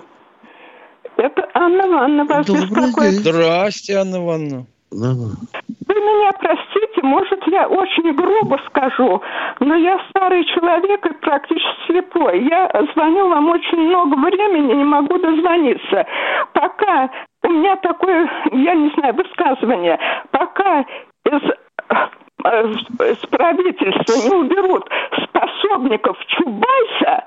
[1.18, 3.12] Это Анна Ивановна вас Добрый беспокоит.
[3.12, 3.20] День.
[3.20, 4.66] Здрасте, Анна Ивановна.
[4.92, 6.71] Вы меня простите,
[7.04, 9.22] может, я очень грубо скажу,
[9.60, 12.44] но я старый человек и практически слепой.
[12.44, 16.06] Я звоню вам очень много времени, не могу дозвониться.
[16.54, 17.10] Пока
[17.44, 20.00] у меня такое, я не знаю, высказывание,
[20.32, 20.86] пока
[21.26, 21.42] из
[22.44, 24.90] с правительства не уберут
[25.24, 27.24] способников Чубайса,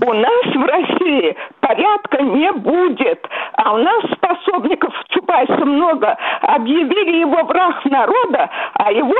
[0.00, 3.26] у нас в России порядка не будет.
[3.54, 6.16] А у нас способников Чубайса много.
[6.42, 9.14] Объявили его враг народа, а его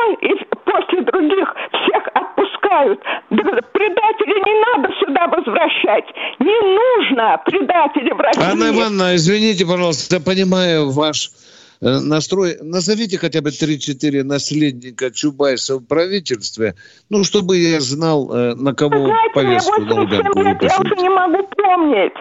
[0.64, 3.00] после других всех отпускают.
[3.30, 6.04] Предателей не надо сюда возвращать.
[6.38, 8.50] Не нужно предателей в России.
[8.50, 11.41] Анна Ивановна, извините, пожалуйста, я понимаю ваш Э,
[11.82, 16.76] настрой, назовите хотя бы 3-4 наследника Чубайса в правительстве,
[17.10, 21.48] ну, чтобы я знал, э, на кого Знаете, повестку Лубянку лет, Я уже не могу
[21.56, 22.12] помнить.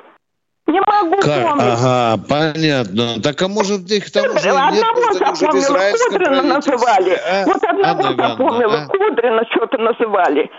[0.68, 1.44] Не могу как?
[1.44, 1.66] помнить.
[1.68, 3.22] Ага, понятно.
[3.22, 7.12] Так а может их там уже одного нет, может, они уже Кудрина называли.
[7.12, 7.46] А?
[7.46, 8.88] Вот одного Анна запомнила, а?
[8.88, 10.50] Кудрина что-то называли.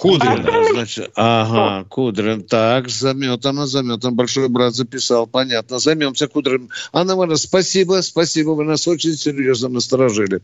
[0.00, 2.42] Кудрин, значит, ага, Кудрин.
[2.42, 4.12] Так, заметано, заметано.
[4.12, 5.78] Большой брат записал, понятно.
[5.78, 6.70] Займемся Кудрин.
[6.92, 10.40] Анна Ивановна, спасибо, спасибо, вы нас очень серьезно насторожили.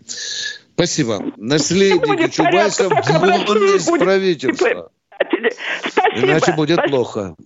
[0.74, 1.24] Спасибо.
[1.38, 4.90] Наследники Чубайса из правительства.
[5.18, 6.26] Спасибо.
[6.26, 6.96] Иначе будет спасибо.
[6.96, 7.36] плохо.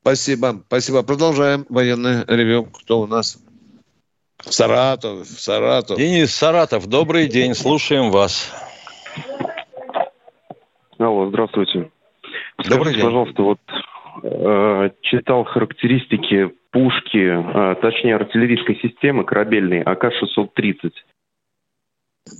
[0.00, 1.02] Спасибо, спасибо.
[1.02, 2.64] Продолжаем военный ревю.
[2.64, 3.36] Кто у нас?
[4.48, 5.98] Саратов, Саратов.
[5.98, 8.50] Денис Саратов, добрый день, слушаем вас.
[11.02, 11.90] Алло, здравствуйте.
[12.58, 13.04] Добрый Скажите, день.
[13.04, 13.58] пожалуйста, вот
[14.22, 20.92] э, читал характеристики пушки, э, точнее артиллерийской системы корабельной АК-630.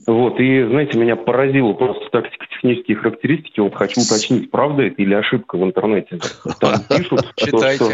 [0.06, 3.58] Вот, и, знаете, меня поразило просто тактико-технические характеристики.
[3.58, 6.20] Вот хочу уточнить, правда это или ошибка в интернете.
[6.60, 7.90] Там пишут, то, что,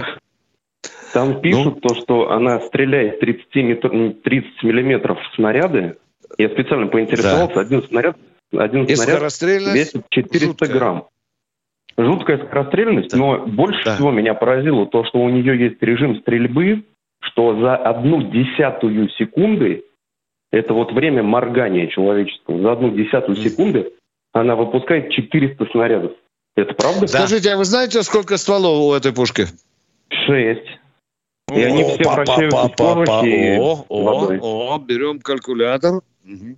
[1.14, 3.90] там пишут то, что она стреляет 30, метр,
[4.22, 5.96] 30 миллиметров снаряды.
[6.36, 7.60] Я специально поинтересовался, да.
[7.62, 8.18] один снаряд
[8.52, 10.68] один снаряд весит 400 жуткая.
[10.70, 11.08] грамм.
[11.96, 13.18] жуткая скорострельность, да.
[13.18, 13.94] но больше да.
[13.94, 16.84] всего меня поразило то, что у нее есть режим стрельбы,
[17.20, 19.84] что за одну десятую секунды,
[20.50, 23.92] это вот время моргания человеческого, за одну десятую секунды
[24.32, 26.12] она выпускает 400 снарядов.
[26.56, 27.00] Это правда?
[27.02, 27.06] Да.
[27.06, 29.46] Скажите, а вы знаете, сколько стволов у этой пушки?
[30.10, 30.66] Шесть.
[31.54, 36.02] И они все па, вращаются па, па, О, о, о, берем калькулятор.
[36.24, 36.56] Угу.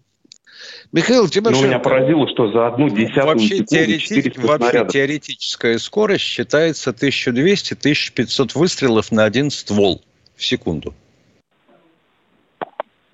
[0.92, 6.90] Михаил, тебя ну, меня поразило, что за одну десятую вообще, теоретик, вообще теоретическая скорость считается
[6.90, 10.03] 1200-1500 выстрелов на один ствол
[10.35, 10.92] в секунду.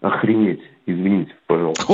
[0.01, 1.85] Охренеть, извините, пожалуйста.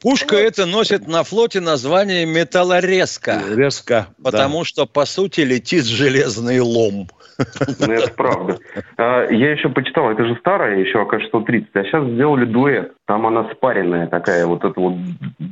[0.00, 0.40] Пушка вот.
[0.40, 3.42] это носит на флоте название металлорезка.
[3.48, 4.08] Резка.
[4.22, 4.64] Потому да.
[4.64, 7.08] что, по сути, летит железный лом.
[7.38, 8.58] Ну, это правда.
[8.96, 12.92] А, я еще почитал, это же старая еще АК-630, а сейчас сделали дуэт.
[13.06, 14.94] Там она спаренная такая, вот это вот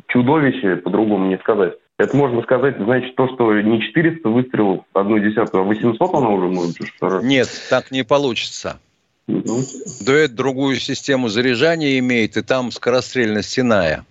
[0.09, 1.75] чудовище, по-другому не сказать.
[1.99, 6.47] Это можно сказать, значит, то, что не 400 выстрелов, одну десятую, а 800 она уже
[6.47, 6.77] может?
[7.23, 8.81] Нет, так не получится.
[9.29, 9.61] Угу.
[10.05, 14.05] Дуэт другую систему заряжания имеет, и там скорострельность иная.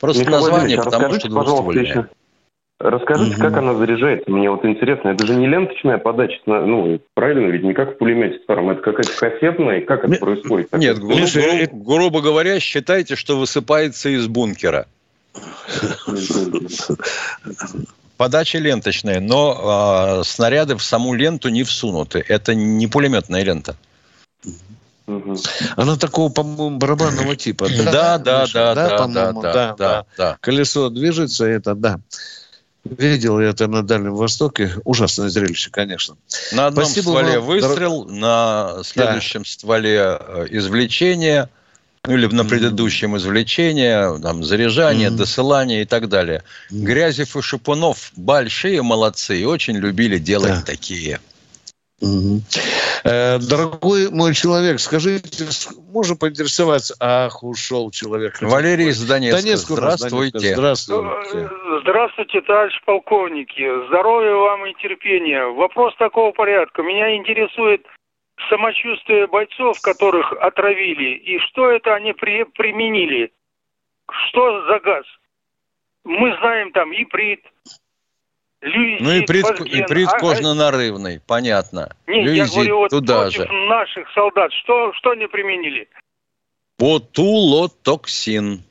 [0.00, 2.08] Просто Михаил название, потому что двуствольное.
[2.80, 3.42] Расскажите, угу.
[3.42, 4.30] как она заряжается?
[4.30, 8.38] Мне вот интересно, это же не ленточная подача, ну, правильно, ведь не как в пулемете
[8.42, 10.72] старом, это какая-то кассетная, как это происходит?
[10.72, 14.86] Нет, грубо, грубо, грубо говоря, считайте, что высыпается из бункера.
[18.16, 22.24] Подача ленточная, но э, снаряды в саму ленту не всунуты.
[22.28, 23.76] Это не пулеметная лента.
[25.76, 27.68] Она такого, по-моему, барабанного типа.
[27.68, 30.38] Да, да, да, да, да, да, да, да.
[30.40, 32.00] Колесо движется, это да.
[32.84, 34.72] Видел я это на Дальнем Востоке.
[34.84, 36.16] Ужасное зрелище, конечно.
[36.52, 39.48] На одном Спасибо стволе вам, выстрел, на следующем да.
[39.48, 41.50] стволе э, извлечение,
[42.06, 45.16] ну или на предыдущем извлечение, там, заряжание, mm-hmm.
[45.16, 46.42] досылание и так далее.
[46.70, 46.78] Mm-hmm.
[46.78, 50.62] Грязев и Шипунов большие молодцы и очень любили делать да.
[50.62, 51.20] такие.
[52.00, 52.42] Угу.
[53.04, 55.46] Э, дорогой мой человек, скажите,
[55.92, 56.94] можно поинтересоваться?
[57.00, 58.40] Ах, ушел человек.
[58.42, 59.42] Валерий из Донецка.
[59.42, 60.54] Донецк, здравствуйте.
[60.54, 61.50] Здравствуйте.
[61.82, 63.86] Здравствуйте, товарищ полковники.
[63.88, 65.44] Здоровья вам и терпения.
[65.44, 66.82] Вопрос такого порядка.
[66.82, 67.86] Меня интересует
[68.48, 73.32] самочувствие бойцов, которых отравили, и что это они при, применили.
[74.28, 75.04] Что за газ?
[76.04, 77.44] Мы знаем там иприт,
[78.60, 80.18] Люизит, ну и прит, и прит а,
[81.26, 81.96] понятно.
[82.06, 83.52] Нет, Люизит, я говорю, вот туда против же.
[83.52, 85.88] наших солдат, что, что они применили?
[86.78, 88.62] Ботулотоксин.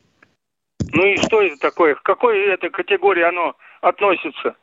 [0.93, 1.95] Ну и что это такое?
[1.95, 4.55] К какой этой категории оно относится?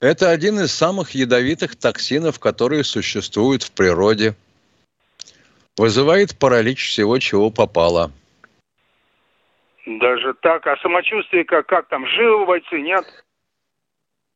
[0.00, 4.34] Это один из самых ядовитых токсинов, которые существуют в природе.
[5.76, 8.10] Вызывает паралич всего, чего попало.
[9.86, 10.66] Даже так?
[10.66, 12.06] А самочувствие как, как там?
[12.06, 13.04] Живы бойцы, нет?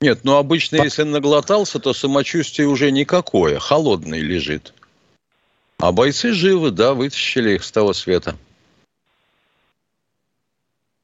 [0.02, 4.72] Нет, ну обычно, если наглотался, то самочувствие уже никакое, холодный лежит.
[5.78, 8.36] А бойцы живы, да, вытащили их с того света.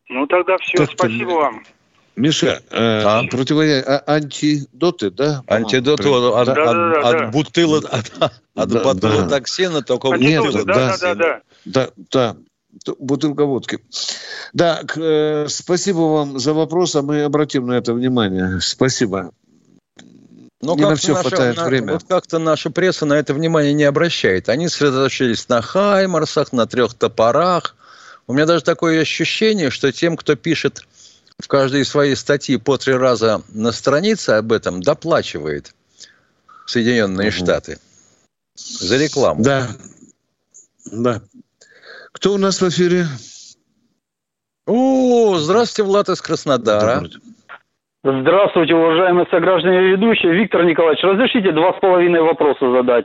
[0.09, 1.37] Ну тогда все, как спасибо ты...
[1.37, 1.67] вам.
[2.17, 3.25] Миша, э, а?
[3.25, 3.83] противоя...
[3.83, 5.43] а, антидоты, да?
[5.47, 6.09] Антидоты При...
[6.09, 9.83] от, да, от, да, от, да, от бутылок, от, от да, ботулотоксина, да.
[9.83, 11.41] только Антидоты, да, да, да, да.
[11.67, 12.37] Да, да
[12.99, 13.81] бутылка водки.
[14.53, 18.61] Да, э, спасибо вам за вопрос, а мы обратим на это внимание.
[18.61, 19.33] Спасибо.
[20.63, 21.93] Но не на все наша, хватает на, времени.
[21.93, 24.49] Вот как-то наша пресса на это внимание не обращает.
[24.49, 27.77] Они сосредоточились на Хаймарсах, на трех топорах.
[28.27, 30.87] У меня даже такое ощущение, что тем, кто пишет
[31.39, 35.75] в каждой своей статьи по три раза на странице об этом, доплачивает
[36.67, 37.37] Соединенные угу.
[37.37, 37.79] Штаты
[38.57, 39.43] за рекламу.
[39.43, 39.69] Да,
[40.87, 41.23] да.
[42.17, 43.05] Кто у нас в эфире?
[44.67, 47.03] О, здравствуйте, Влад из Краснодара.
[48.03, 50.33] Здравствуйте, уважаемые сограждане ведущие.
[50.33, 53.05] Виктор Николаевич, разрешите два с половиной вопроса задать?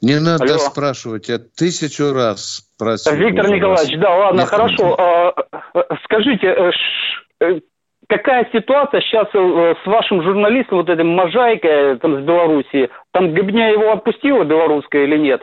[0.00, 0.58] Не надо Алло.
[0.58, 3.16] спрашивать, я тысячу раз просил.
[3.16, 4.94] Виктор Николаевич, да, ладно, Нет, хорошо.
[4.96, 5.34] А,
[6.04, 6.70] скажите, э,
[7.40, 7.60] э,
[8.08, 12.90] какая ситуация сейчас э, с вашим журналистом, вот этим Можайкой там, с Белоруссии?
[13.10, 15.42] Там Гебня его отпустила белорусская или нет?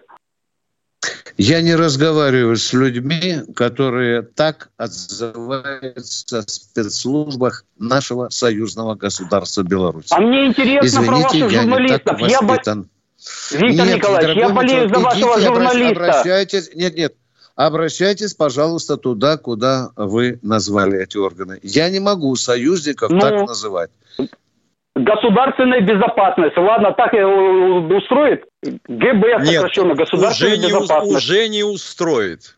[1.37, 10.11] Я не разговариваю с людьми, которые так отзываются о спецслужбах нашего союзного государства Беларусь.
[10.11, 12.19] А мне интересно Извините, про ваших журналистов.
[12.19, 12.57] Я, я бо...
[13.51, 15.91] Виктор нет, Николаевич, я болею за вашего журналиста.
[15.91, 17.15] Обращайтесь, нет, нет,
[17.55, 21.59] обращайтесь, пожалуйста, туда, куда вы назвали эти органы.
[21.61, 23.91] Я не могу союзников ну, так называть.
[24.95, 26.57] Государственная безопасность.
[26.57, 28.43] Ладно, так и устроит?
[28.63, 29.95] ГБ сокращенно.
[29.95, 31.15] Государственная уже не, безопасность.
[31.15, 32.57] Уже не устроит.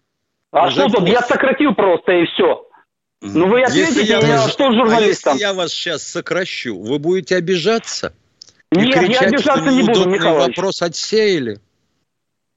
[0.51, 1.08] А уже что тут?
[1.08, 2.68] Я сократил просто и все.
[3.22, 5.32] Ну вы ответите если я мне, вас, что журналистам?
[5.32, 8.14] А если я вас сейчас сокращу, вы будете обижаться?
[8.72, 10.58] Нет, и я кричать, обижаться что не буду, Михайлович.
[10.58, 11.62] вопрос отсеяли?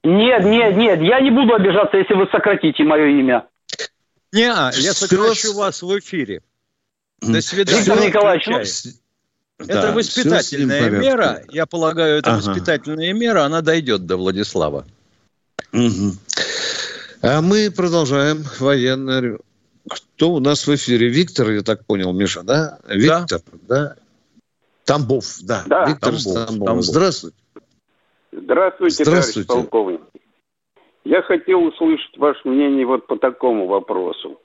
[0.03, 3.47] Нет, нет, нет, я не буду обижаться, если вы сократите мое имя.
[4.33, 6.41] Не, я сокращу вас в эфире.
[7.21, 7.79] До свидания.
[7.79, 8.91] Виктор Николаевич, ну.
[9.59, 11.43] Да, Это воспитательная мера.
[11.49, 12.37] Я полагаю, это Ага.
[12.37, 14.85] воспитательная мера, она дойдет до Владислава.
[15.71, 16.13] Мгм.
[17.21, 19.39] А мы продолжаем военное...
[19.89, 21.07] Кто у нас в эфире?
[21.07, 22.77] Виктор, я так понял, Миша, да?
[22.89, 23.95] Виктор, да?
[24.83, 25.63] Тамбов, да.
[25.65, 25.85] Да.
[25.85, 26.67] Виктор Тамбов, Тамбов.
[26.67, 26.85] Тамбов.
[26.85, 27.37] Здравствуйте.
[28.31, 29.47] Здравствуйте, Здравствуйте.
[29.47, 30.01] товарищ полковник.
[31.05, 34.39] Я хотел услышать ваше мнение вот по такому вопросу.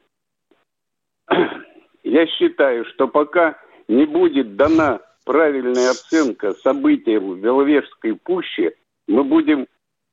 [2.05, 3.57] Я считаю, что пока
[3.93, 8.75] не будет дана правильная оценка событиям в Беловежской пуще,
[9.07, 9.67] мы будем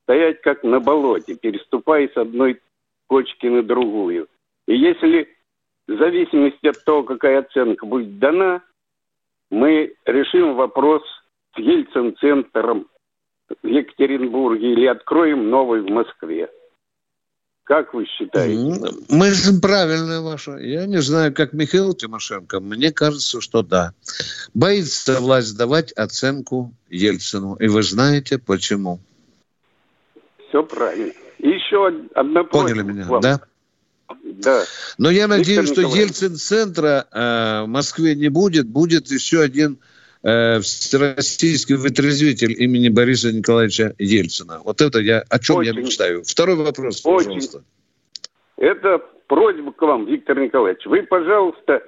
[0.04, 2.60] стоять как на болоте, переступая с одной
[3.08, 4.28] кочки на другую.
[4.66, 5.28] И если
[5.88, 8.62] в зависимости от того, какая оценка будет дана,
[9.50, 11.02] мы решим вопрос
[11.54, 12.86] с Ельцин-центром
[13.62, 16.48] в Екатеринбурге или откроем новый в Москве.
[17.70, 18.96] Как вы считаете?
[19.10, 20.56] Мысль правильная ваша.
[20.56, 22.58] Я не знаю, как Михаил Тимошенко.
[22.58, 23.92] Мне кажется, что да.
[24.54, 27.54] Боится власть давать оценку Ельцину.
[27.60, 28.98] И вы знаете, почему.
[30.48, 31.12] Все правильно.
[31.38, 33.20] Еще одна Поняли меня, вам.
[33.20, 33.40] да?
[34.24, 34.64] Да.
[34.98, 36.08] Но я Виктор надеюсь, что Николаевич.
[36.08, 38.66] Ельцин-центра э, в Москве не будет.
[38.66, 39.78] Будет еще один
[40.22, 44.60] э, всероссийский вытрезвитель имени Бориса Николаевича Ельцина.
[44.64, 46.22] Вот это я, о чем я Очень- мечтаю.
[46.24, 47.24] Второй вопрос, Очень.
[47.24, 47.64] пожалуйста.
[48.56, 50.84] Это просьба к вам, Виктор Николаевич.
[50.86, 51.82] Вы, пожалуйста,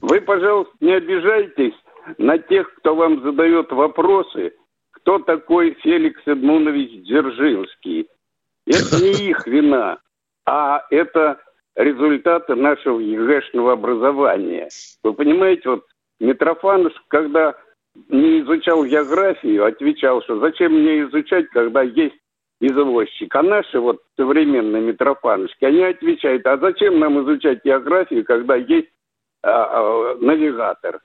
[0.00, 1.74] вы, пожалуйста, не обижайтесь
[2.18, 4.52] на тех, кто вам задает вопросы,
[4.90, 8.08] кто такой Феликс Эдмунович Дзержинский.
[8.66, 9.98] Это не их вина,
[10.44, 11.40] а это
[11.74, 14.68] результаты нашего ЕГЭшного образования.
[15.02, 15.84] Вы понимаете, вот
[16.20, 17.54] Митрофанов, когда
[18.08, 22.16] не изучал географию, отвечал, что зачем мне изучать, когда есть
[22.60, 23.34] извозчик.
[23.34, 28.88] А наши вот современные Митрофановские, они отвечают, а зачем нам изучать географию, когда есть
[29.42, 31.00] а, а, навигатор?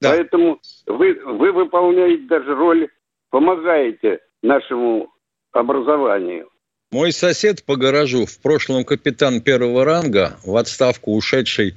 [0.00, 2.88] Поэтому вы, вы выполняете даже роль,
[3.30, 5.10] помогаете нашему
[5.52, 6.50] образованию.
[6.92, 11.74] Мой сосед по гаражу, в прошлом капитан первого ранга, в отставку ушедший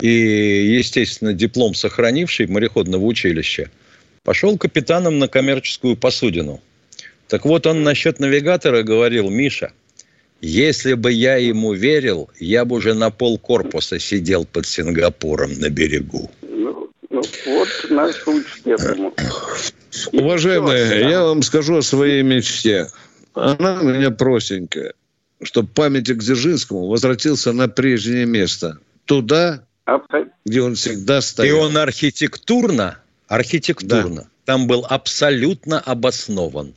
[0.00, 3.70] и, естественно, диплом сохранивший мореходного училища,
[4.24, 6.60] пошел капитаном на коммерческую посудину.
[7.28, 9.72] Так вот, он насчет навигатора говорил, Миша,
[10.40, 15.68] если бы я ему верил, я бы уже на пол корпуса сидел под Сингапуром на
[15.68, 16.30] берегу.
[16.42, 17.68] Ну, ну, вот
[18.26, 19.14] учат этому.
[20.12, 22.88] Уважаемые, я вам скажу о своей мечте.
[23.34, 24.94] Она у меня простенькая.
[25.42, 28.78] Чтобы памятник Дзержинскому возвратился на прежнее место.
[29.04, 29.64] Туда,
[30.44, 31.60] где он всегда И стоял.
[31.60, 36.74] он архитектурно, архитектурно, там был абсолютно обоснован.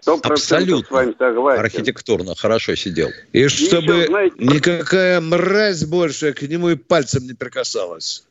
[0.00, 1.60] Сто процентов с вами согласен.
[1.60, 3.10] Архитектурно хорошо сидел.
[3.32, 8.26] И чтобы еще, знаете- никакая мразь больше к нему и пальцем не прикасалась.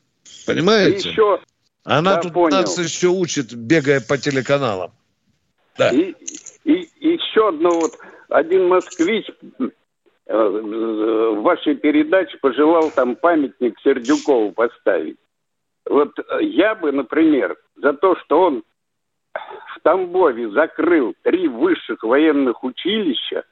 [0.46, 1.08] Понимаете?
[1.08, 1.40] И еще,
[1.84, 2.58] Она да, тут понял.
[2.58, 4.92] нас еще учит, бегая по телеканалам.
[5.78, 5.92] Да.
[5.92, 6.14] И,
[6.66, 7.98] и, и еще одно вот,
[8.28, 9.28] один москвич
[10.32, 15.18] в вашей передаче пожелал там памятник Сердюкову поставить.
[15.86, 18.64] Вот э, я бы, например, за то, что он
[19.34, 23.44] в Тамбове закрыл три высших военных училища,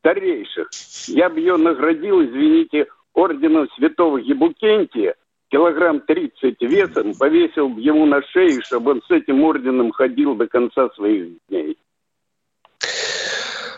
[0.00, 0.68] старейших,
[1.08, 5.14] я бы ее наградил, извините, орденом святого Ебукентия,
[5.48, 10.46] килограмм 30 весом, повесил бы ему на шею, чтобы он с этим орденом ходил до
[10.46, 11.78] конца своих дней.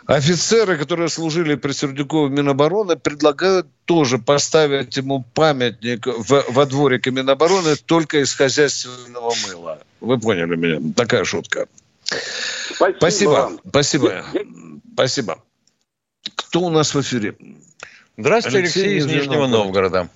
[0.06, 7.74] Офицеры, которые служили при Сердюкове Минобороны, предлагают тоже поставить ему памятник в, во дворике Минобороны
[7.74, 9.80] только из хозяйственного мыла.
[10.00, 10.92] Вы поняли меня?
[10.94, 11.66] Такая шутка.
[12.04, 12.96] Спасибо.
[12.98, 13.30] Спасибо.
[13.30, 13.60] вам.
[13.68, 14.24] Спасибо.
[14.94, 15.42] Спасибо.
[16.36, 17.36] Кто у нас в эфире?
[18.16, 20.08] Здравствуйте, Алексей, из Нижнего Новгорода.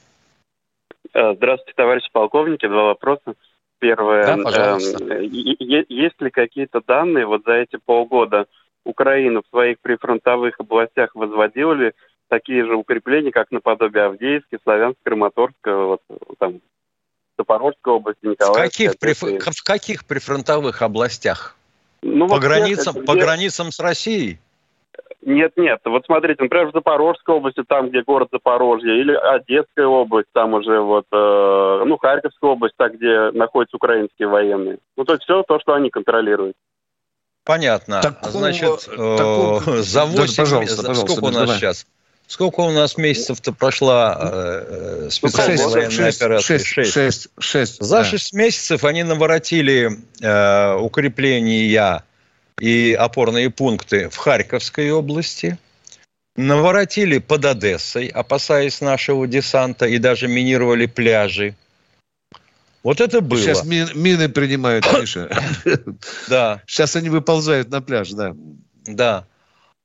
[1.13, 2.67] Э, Здравствуйте, товарищи полковники.
[2.67, 3.35] Два вопроса.
[3.81, 4.25] Первое.
[4.25, 5.05] Да, пожалуйста.
[5.05, 8.47] э, Есть ли какие-то данные вот за эти полгода
[8.85, 11.93] Украина в своих прифронтовых областях возводила ли
[12.29, 16.01] такие же укрепления, как наподобие Авдеевки, Славянск, Краматорска, вот
[16.39, 16.61] там
[17.37, 18.89] Запорожской области, В Николаевской?
[18.89, 21.57] каких, приф- в каких прифронтовых областях?
[22.03, 24.39] Ну, по, вот границам, где- по границам с Россией?
[25.23, 25.81] Нет, нет.
[25.85, 30.81] Вот смотрите, например, в Запорожской области, там, где город Запорожье, или Одесская область, там уже
[30.81, 34.79] вот, э, ну, Харьковская область, так, где находятся украинские военные.
[34.97, 36.57] Ну, то есть все то, что они контролируют.
[37.45, 38.01] Понятно.
[38.01, 41.59] Такого- Значит, э, такого- за Да, 8 пожалуйста, за- пожалуйста, сколько у нас давай.
[41.59, 41.87] сейчас?
[42.27, 46.59] Сколько у нас месяцев-то прошла э, э специальная 6, военная 6, операция?
[46.61, 46.93] 6.
[46.93, 48.05] 6, 6 За да.
[48.05, 52.05] 6 месяцев они наворотили э, укрепления
[52.61, 55.59] и опорные пункты в Харьковской области,
[56.37, 61.57] наворотили под Одессой, опасаясь нашего десанта, и даже минировали пляжи.
[62.83, 63.39] Вот это было.
[63.39, 65.29] Сейчас мин, мины принимают, Миша.
[66.29, 66.63] Да.
[66.67, 68.35] Сейчас они выползают на пляж, да.
[68.87, 69.27] Да.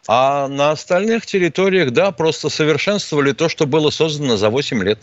[0.08, 5.00] А на остальных территориях, да, просто совершенствовали то, что было создано за 8 лет.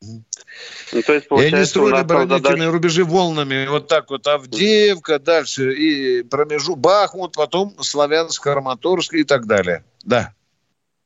[0.00, 3.66] Ну, то есть, и они строили оборонительные рубежи волнами.
[3.66, 9.84] Вот так вот Авдеевка, дальше и промежу Бахмут, потом Славянск, Краматорск и так далее.
[10.04, 10.32] Да.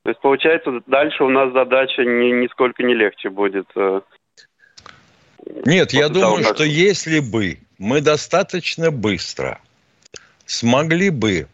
[0.03, 3.67] То есть, получается, дальше у нас задача ни, нисколько не легче будет.
[5.65, 6.55] Нет, я думаю, как...
[6.55, 9.61] что если бы мы достаточно быстро
[10.47, 11.49] смогли бы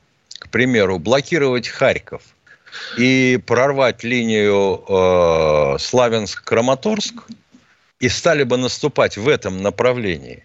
[0.44, 2.22] к примеру, блокировать Харьков
[2.98, 7.22] и прорвать линию э, Славянск-Краматорск
[8.00, 10.44] и стали бы наступать в этом направлении,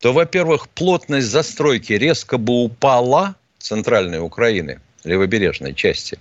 [0.00, 6.18] то, во-первых, плотность застройки резко бы упала центральной Украины, левобережной части.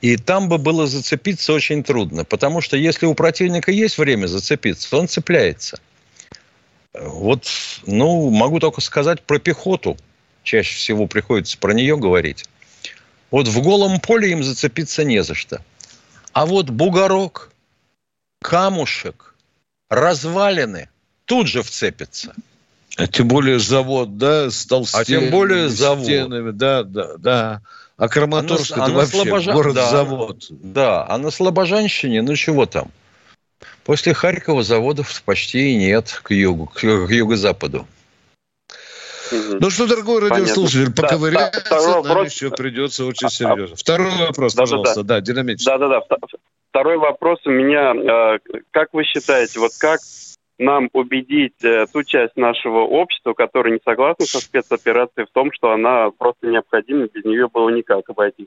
[0.00, 4.96] И там бы было зацепиться очень трудно, потому что если у противника есть время зацепиться,
[4.96, 5.78] он цепляется.
[6.94, 7.46] Вот,
[7.86, 9.96] ну, могу только сказать про пехоту–
[10.42, 12.44] чаще всего приходится про нее говорить.
[13.30, 15.62] Вот в голом поле им зацепиться не за что.
[16.32, 17.52] А вот бугорок,
[18.40, 19.34] камушек,
[19.88, 20.88] развалины
[21.24, 22.34] тут же вцепятся.
[22.96, 26.04] А тем более завод, да, с толстенными А тем более завод.
[26.04, 27.62] Стенами, да, да, да.
[28.00, 29.54] А Краматорск а это а вообще Слобожан...
[29.54, 30.46] город-завод.
[30.48, 32.90] Да, да, а на Слобожанщине, ну чего там?
[33.84, 37.86] После Харькова заводов почти и нет к югу, к юго-западу.
[39.30, 42.32] Ну что, дорогой радиослушатель, да, поковыряться да, нам вопрос...
[42.32, 43.76] еще придется очень а, серьезно.
[43.76, 45.68] Второй вопрос, да, пожалуйста, да, да, динамически.
[45.68, 46.00] Да-да-да.
[46.70, 47.92] Второй вопрос у меня.
[47.92, 48.38] Э,
[48.70, 50.00] как вы считаете, вот как
[50.60, 55.72] нам убедить э, ту часть нашего общества, которая не согласна со спецоперацией, в том, что
[55.72, 58.46] она просто необходима, без нее было никак обойтись?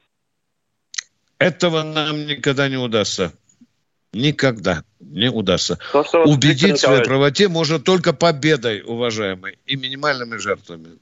[1.40, 3.34] Этого нам никогда не удастся
[4.14, 5.80] никогда не удастся.
[5.92, 11.00] То, что Убедить в своей правоте можно только победой, уважаемый, и минимальными жертвами.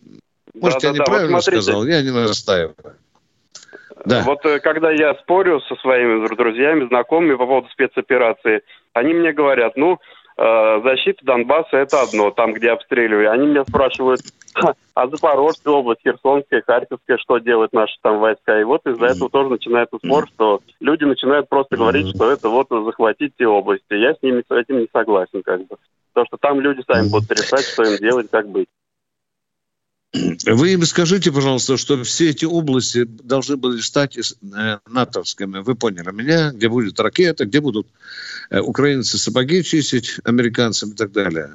[0.53, 2.75] Может, да, я да, неправильно вот сказал, я не настаиваю.
[4.03, 4.23] Да.
[4.23, 9.77] Вот э, когда я спорю со своими друзьями, знакомыми по поводу спецоперации, они мне говорят,
[9.77, 9.99] ну,
[10.83, 13.27] защита Донбасса это одно, там, где обстреливали.
[13.27, 14.21] Они меня спрашивают,
[14.95, 18.59] а Запорожская область, Херсонская, Харьковская, что делают наши там войска?
[18.59, 22.67] И вот из-за этого тоже начинается спор, что люди начинают просто говорить, что это вот
[22.69, 23.93] захватить те области.
[23.93, 25.75] Я с ними с этим не согласен, как бы.
[26.13, 28.67] Потому что там люди сами будут решать, что им делать, как быть.
[30.13, 35.59] Вы им скажите, пожалуйста, что все эти области должны были стать э, натовскими.
[35.59, 36.51] Вы поняли меня?
[36.51, 37.87] Где будет ракета, где будут
[38.49, 41.51] э, украинцы сапоги чистить американцам и так далее.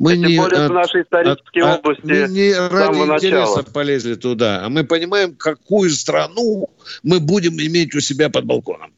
[0.00, 3.62] Мы не более от, в нашей исторические от, области мы не ради интереса начала.
[3.62, 6.68] полезли туда, а мы понимаем, какую страну
[7.04, 8.92] мы будем иметь у себя под балконом.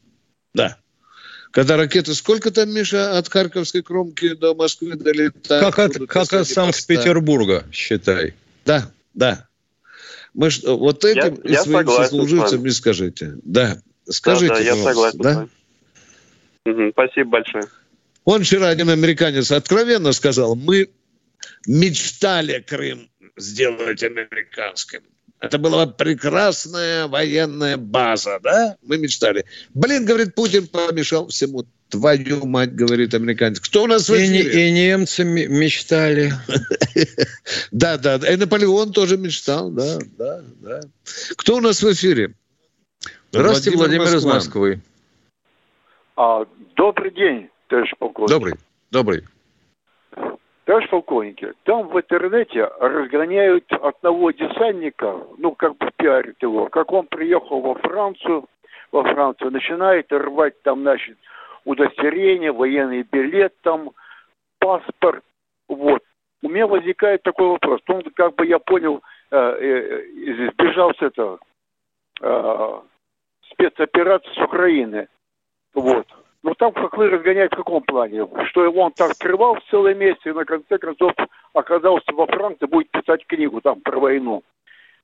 [0.55, 0.77] Да.
[1.51, 5.63] Когда ракеты, сколько там, Миша, от Харьковской кромки до Москвы долетают?
[5.63, 8.33] Как от, как от Санкт-Петербурга, считай.
[8.67, 9.47] Да, да.
[10.33, 13.37] Мы вот этим я, и я своим сослуживцам не скажите.
[13.43, 15.19] Да, скажите, да, да, я согласен.
[15.19, 15.47] Да?
[16.65, 17.63] Угу, спасибо большое.
[18.25, 20.89] Он вчера, один американец, откровенно сказал, мы
[21.65, 25.01] мечтали Крым сделать американским.
[25.39, 28.75] Это была прекрасная военная база, да?
[28.81, 29.45] Мы мечтали.
[29.73, 31.65] Блин, говорит, Путин помешал всему.
[31.89, 33.61] Твою мать, говорит американец.
[33.61, 34.65] Кто у нас в эфире?
[34.65, 36.31] И, и немцы мечтали.
[37.71, 38.15] Да, да.
[38.15, 40.81] И Наполеон тоже мечтал, да, да, да.
[41.37, 42.33] Кто у нас в эфире?
[43.31, 44.81] Здравствуйте, Владимир, из Москвы.
[46.17, 48.29] А, добрый день, товарищ полковник.
[48.29, 48.53] Добрый,
[48.91, 49.23] добрый.
[50.65, 57.07] Товарищ полковник, там в интернете разгоняют одного десантника, ну, как бы пиарят его, как он
[57.07, 58.45] приехал во Францию,
[58.91, 61.17] во Францию, начинает рвать там, значит,
[61.67, 63.91] удостоверение, военный билет, там,
[64.59, 65.23] паспорт.
[65.67, 66.01] Вот.
[66.41, 67.81] У меня возникает такой вопрос.
[67.87, 69.01] Он, как бы я понял,
[69.31, 71.39] э, э, сбежал с этого
[72.21, 72.81] э,
[73.51, 75.07] спецоперации с Украины.
[75.73, 76.07] Вот.
[76.41, 78.25] Но там, как вы разгоняете, в каком плане?
[78.45, 81.11] Что он так скрывал целое месяц, и на конце концов
[81.53, 84.41] оказался во Франции, будет писать книгу там про войну.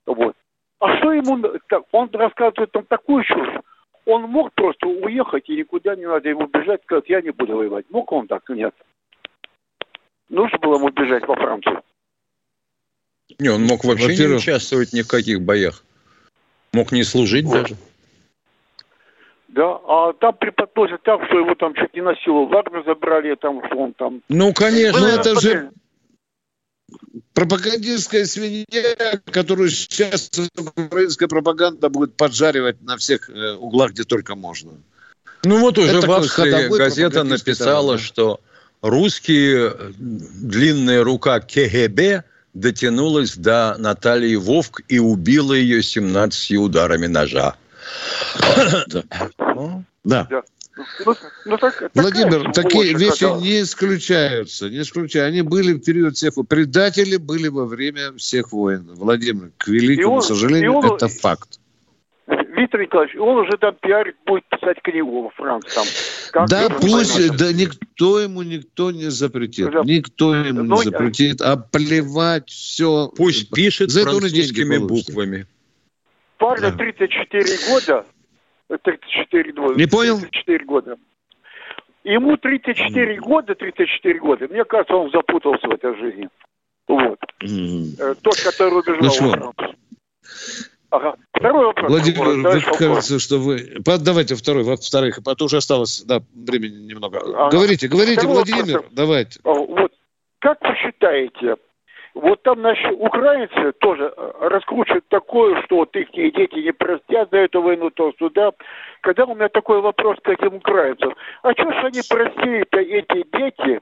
[0.06, 0.34] Вот.
[0.80, 1.58] А что ему...
[1.92, 3.60] Он рассказывает там такую чушь.
[4.06, 7.86] Он мог просто уехать, и никуда не надо ему бежать, сказать, я не буду воевать.
[7.90, 8.42] Мог он так?
[8.48, 8.74] Нет.
[10.28, 11.82] Нужно было ему бежать во Францию.
[13.38, 15.82] Не, он мог вообще не участвовать ни в каких боях.
[16.72, 17.62] Мог не служить вот.
[17.62, 17.76] даже.
[19.48, 23.36] Да, а там преподносят так, что его там чуть не на силу в армию забрали,
[23.36, 24.20] там, что он там...
[24.28, 25.70] Ну, конечно, ну, это же
[27.32, 30.30] пропагандистская свинья, которую сейчас
[30.76, 34.72] украинская пропаганда будет поджаривать на всех э, углах, где только можно.
[35.44, 38.40] Ну вот уже это в Австрии газета написала, что
[38.80, 42.24] русские э, длинная рука КГБ
[42.54, 47.56] дотянулась до Натальи Вовк и убила ее 17 ударами ножа.
[48.86, 49.02] Да.
[50.04, 50.28] да.
[50.76, 51.14] Ну,
[51.44, 53.40] ну, так, Владимир, такие вещи когда...
[53.40, 55.28] не исключаются, не исключаются.
[55.28, 58.90] Они были в период всех предатели были во время всех войн.
[58.94, 61.60] Владимир, к великому он, сожалению, он, это факт.
[62.26, 65.74] Виктор Николаевич, он уже там пиарит, будет писать книгу во Франции.
[65.74, 65.86] Там,
[66.32, 69.70] как да, пусть, да никто ему никто не запретит.
[69.70, 69.82] Да.
[69.84, 73.12] Никто ему Но, не запретит, а плевать все.
[73.16, 75.46] Пусть пишет За французскими буквами.
[76.38, 76.76] Парня да.
[76.78, 78.06] 34 года,
[78.68, 79.74] 34 года.
[79.74, 80.18] Не понял?
[80.20, 80.96] 34 года.
[82.04, 84.46] Ему 34 года, 34 года.
[84.48, 86.28] Мне кажется, он запутался в этой жизни.
[86.86, 87.18] Вот.
[87.42, 88.16] Mm.
[88.22, 89.36] Тот, который убежал.
[89.40, 89.52] Ну,
[90.90, 91.14] ага.
[91.32, 91.90] Второй вопрос.
[91.90, 93.80] Владимир, вы кажется, что вы...
[94.00, 97.20] Давайте второй, во-вторых, а то уже осталось да, времени немного.
[97.20, 97.48] Ага.
[97.50, 98.92] Говорите, говорите, Второй Владимир, вопрос.
[98.92, 99.40] давайте.
[99.44, 99.92] А, вот.
[100.40, 101.56] Как вы считаете,
[102.14, 107.38] вот там наши украинцы тоже э, раскручивают такое, что вот их дети не простят за
[107.38, 108.52] эту войну, то сюда.
[109.00, 113.80] Когда у меня такой вопрос к этим украинцам, а что ж они простили-то эти дети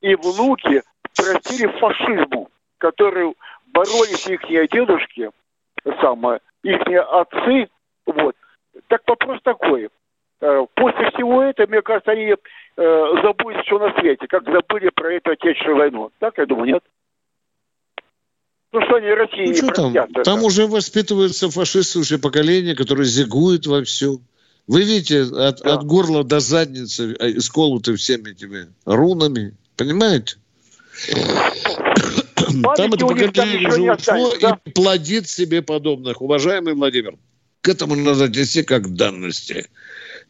[0.00, 0.82] и внуки
[1.16, 3.34] простили фашизму, который
[3.66, 5.30] боролись их дедушки,
[6.00, 7.68] самое, их отцы,
[8.06, 8.36] вот.
[8.86, 9.88] Так вопрос такой.
[10.40, 15.14] Э, после всего этого, мне кажется, они э, забудут все на свете, как забыли про
[15.14, 16.10] эту Отечественную войну.
[16.20, 16.84] Так, я думаю, нет?
[18.72, 19.94] Ну что они России ну, что там?
[19.94, 20.22] Это?
[20.22, 24.18] Там уже воспитываются фашистское поколение, которое зигует во все.
[24.66, 25.74] Вы видите, от, да.
[25.74, 29.54] от горла до задницы э, исколоты всеми этими рунами.
[29.76, 30.36] Понимаете?
[32.76, 34.58] Там это поколение уже ушло да?
[34.64, 36.22] и плодит себе подобных.
[36.22, 37.16] Уважаемый Владимир,
[37.60, 39.68] к этому надо отнести как данности.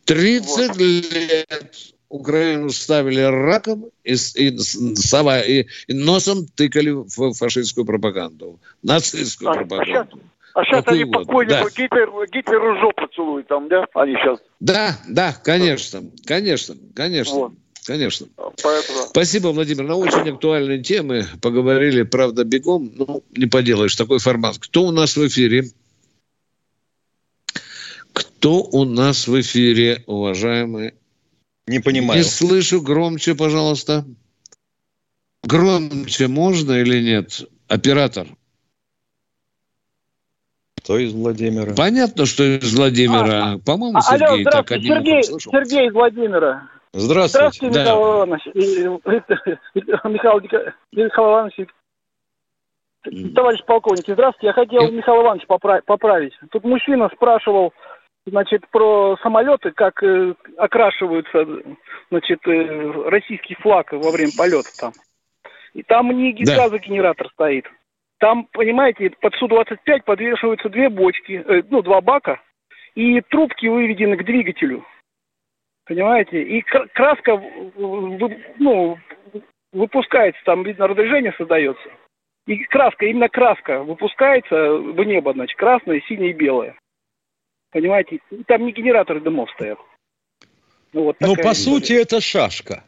[0.05, 0.77] 30 вот.
[0.79, 9.51] лет Украину ставили раком и, и, сова, и, и носом тыкали в фашистскую пропаганду, нацистскую
[9.51, 9.89] а, пропаганду.
[9.89, 10.09] А сейчас,
[10.53, 11.71] а сейчас они покойнику да.
[11.71, 13.87] Гитлер, Гитлеру жопу целуют там, да?
[13.95, 14.41] Они сейчас.
[14.61, 17.35] Да, да, конечно, конечно, конечно.
[17.35, 17.53] Вот.
[17.87, 18.27] Конечно.
[18.63, 18.99] Поэтому...
[19.09, 19.85] Спасибо, Владимир.
[19.85, 22.93] На очень актуальные темы поговорили, правда, бегом.
[22.95, 24.59] Ну, не поделаешь, такой формат.
[24.59, 25.65] Кто у нас в эфире?
[28.13, 30.95] Кто у нас в эфире, уважаемые
[31.73, 32.19] не понимаю.
[32.19, 32.81] Не слышу.
[32.81, 34.05] Громче, пожалуйста.
[35.43, 37.43] Громче можно или нет?
[37.69, 38.29] Оператор.
[40.77, 41.75] Кто из Владимира?
[41.75, 43.53] Понятно, что из Владимира.
[43.53, 46.69] А, По-моему, а, Сергей алло, так один Сергей, Сергей из Владимира.
[46.93, 47.71] Здравствуйте.
[47.71, 47.83] Здравствуйте, да.
[47.83, 48.43] Михаил Иванович.
[50.05, 50.41] Михаил,
[50.93, 51.69] Михаил Иванович.
[53.35, 54.47] Товарищ полковник, здравствуйте.
[54.49, 55.47] Я хотел Михаила Ивановича
[55.87, 56.35] поправить.
[56.51, 57.73] Тут мужчина спрашивал,
[58.27, 61.47] значит, про самолеты, как э, окрашиваются,
[62.11, 64.93] значит, э, российский флаг во время полета там.
[65.75, 67.33] И там не газогенератор да.
[67.33, 67.67] стоит.
[68.19, 72.41] Там, понимаете, под Су-25 подвешиваются две бочки, э, ну, два бака,
[72.95, 74.85] и трубки выведены к двигателю.
[75.85, 76.43] Понимаете?
[76.43, 77.43] И краска,
[77.77, 78.99] ну,
[79.73, 81.89] выпускается, там, видно, разрежение создается.
[82.47, 86.77] И краска, именно краска выпускается в небо, значит, красная, синяя и белая.
[87.73, 88.21] Понимаете?
[88.47, 89.79] Там не генераторы дымов стоят.
[90.93, 92.85] Ну, вот Но по сути это шашка.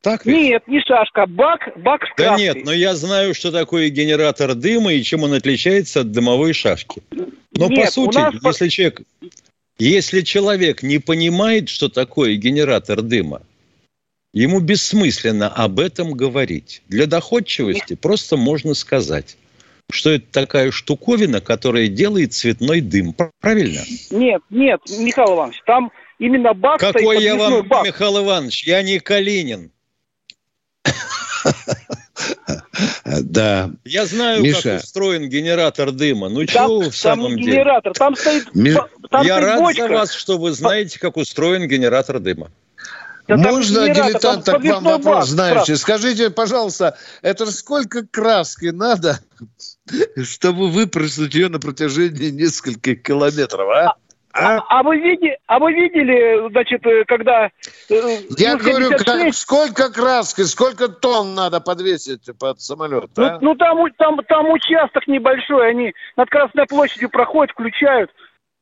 [0.00, 0.36] Так ведь?
[0.36, 4.92] Нет, не шашка, бак, бак с Да нет, но я знаю, что такое генератор дыма
[4.92, 7.02] и чем он отличается от дымовой шашки.
[7.56, 8.34] Но нет, по сути, нас...
[8.42, 9.02] если человек,
[9.78, 13.42] если человек не понимает, что такое генератор дыма,
[14.34, 16.82] ему бессмысленно об этом говорить.
[16.88, 19.36] Для доходчивости просто можно сказать
[19.90, 23.14] что это такая штуковина, которая делает цветной дым.
[23.40, 23.80] Правильно?
[24.10, 27.84] Нет, нет, Михаил Иванович, там именно бак Какой стоит, я вам, бак.
[27.84, 29.70] Михаил Иванович, я не Калинин.
[33.20, 33.70] Да.
[33.84, 34.62] Я знаю, Миша.
[34.62, 36.28] как устроен генератор дыма.
[36.28, 37.52] Ну, что в самом деле?
[37.52, 38.48] генератор, там стоит...
[38.54, 42.50] Я рад за вас, что вы знаете, как устроен генератор дыма.
[43.28, 45.76] Да Можно, дилетант, так вам вопрос, знающий.
[45.76, 49.20] Скажите, пожалуйста, это сколько краски надо,
[50.24, 53.96] чтобы выпросить ее на протяжении нескольких километров, а?
[54.34, 54.56] А?
[54.56, 57.50] А, а вы видели, а вы видели, значит, э, когда...
[57.90, 63.54] Э, Я ну, говорю, как, сколько краски, сколько тонн надо подвесить под самолет, ну, ну
[63.56, 68.10] там, там, там участок небольшой, они над Красной площадью проходят, включают,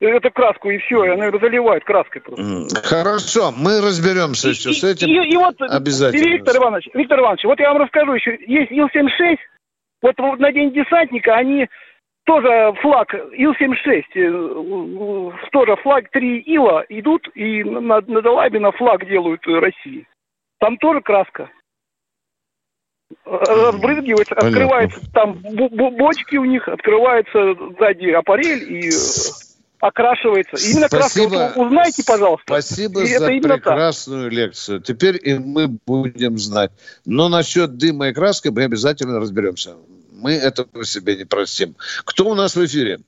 [0.01, 2.83] эту краску, и все, и она заливает краской просто.
[2.83, 5.09] Хорошо, мы разберемся и, еще и, с этим.
[5.09, 6.25] И, и вот, обязательно.
[6.25, 8.39] Виктор Иванович, Виктор Иванович, вот я вам расскажу еще.
[8.47, 9.37] Есть Ил-76,
[10.03, 11.69] вот на День десантника они
[12.25, 19.47] тоже флаг Ил-76, э, тоже флаг три Ила идут и на, на Далабина флаг делают
[19.47, 20.07] России.
[20.59, 21.51] Там тоже краска.
[23.25, 28.91] Разбрызгивается, открывается там бочки у них, открывается сзади аппарель и
[29.81, 30.57] окрашивается.
[30.57, 31.31] Именно Спасибо.
[31.31, 31.59] краска.
[31.59, 32.45] Вот узнайте, пожалуйста.
[32.47, 34.33] Спасибо и за прекрасную так.
[34.33, 34.81] лекцию.
[34.81, 36.71] Теперь и мы будем знать.
[37.05, 39.77] Но насчет дыма и краски мы обязательно разберемся.
[40.13, 41.75] Мы этого себе не простим.
[42.05, 43.01] Кто у нас в эфире?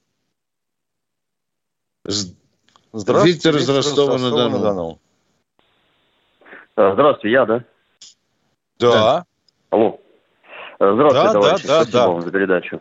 [2.05, 4.99] Здравствуйте, Виктор из Ростова-на-Дону.
[6.75, 7.65] Здравствуйте, я, да?
[8.79, 9.25] Да.
[9.71, 10.01] Алло.
[10.77, 11.67] Здравствуйте, да, товарищи.
[11.67, 12.09] Да, Спасибо да.
[12.09, 12.81] вам за передачу.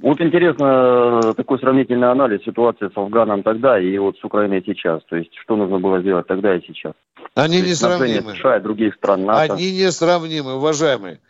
[0.00, 5.02] Вот интересно э, такой сравнительный анализ ситуации с Афганом тогда и вот с Украиной сейчас.
[5.04, 6.94] То есть, что нужно было сделать тогда и сейчас.
[7.34, 8.34] Они не сравнимы.
[8.34, 9.54] США и других стран НАТО.
[9.54, 11.20] Они не сравнимы, уважаемые.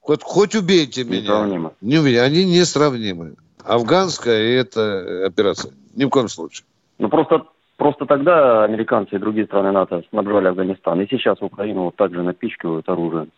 [0.00, 1.20] Хоть, хоть убейте меня.
[1.20, 1.70] Несравнимы.
[1.80, 2.22] Не убейте.
[2.22, 3.34] Они не сравнимы.
[3.64, 5.72] Афганская и эта операция.
[5.94, 6.64] Ни в коем случае.
[6.98, 7.44] Ну, просто,
[7.76, 11.00] просто тогда американцы и другие страны НАТО снабжали Афганистан.
[11.02, 13.30] И сейчас Украину вот так же напичкивают оружием.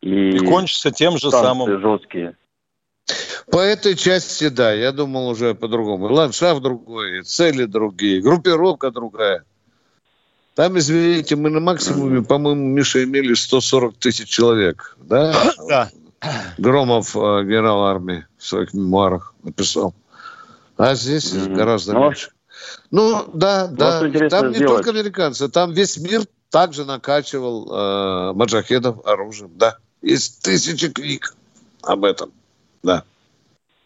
[0.00, 1.80] И, и кончится тем же самым.
[1.80, 2.36] жесткие.
[3.50, 6.12] По этой части, да, я думал уже по-другому.
[6.12, 9.44] Ландшафт другой, цели другие, группировка другая.
[10.54, 15.34] Там, извините, мы на максимуме, по-моему, Миша, имели 140 тысяч человек, да?
[15.68, 15.90] Да.
[16.56, 19.92] Громов, э, генерал армии, в своих мемуарах написал.
[20.76, 21.54] А здесь mm-hmm.
[21.54, 22.30] гораздо ну, меньше.
[22.92, 24.00] Ну, да, да.
[24.28, 24.76] Там не сделать.
[24.76, 29.78] только американцы, там весь мир также накачивал э, маджахедов оружием, да.
[30.00, 31.34] Есть тысячи книг
[31.82, 32.32] об этом.
[32.82, 33.04] Да.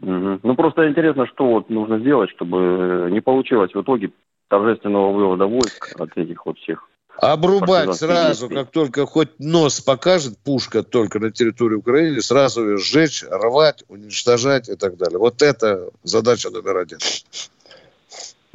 [0.00, 0.40] Угу.
[0.42, 4.10] Ну, просто интересно, что вот нужно сделать, чтобы не получилось в итоге
[4.48, 6.88] торжественного вывода войск от этих вот всех.
[7.18, 13.24] Обрубать сразу, как только хоть нос покажет пушка только на территории Украины, сразу ее сжечь,
[13.30, 15.18] рвать, уничтожать и так далее.
[15.18, 16.98] Вот это задача номер один.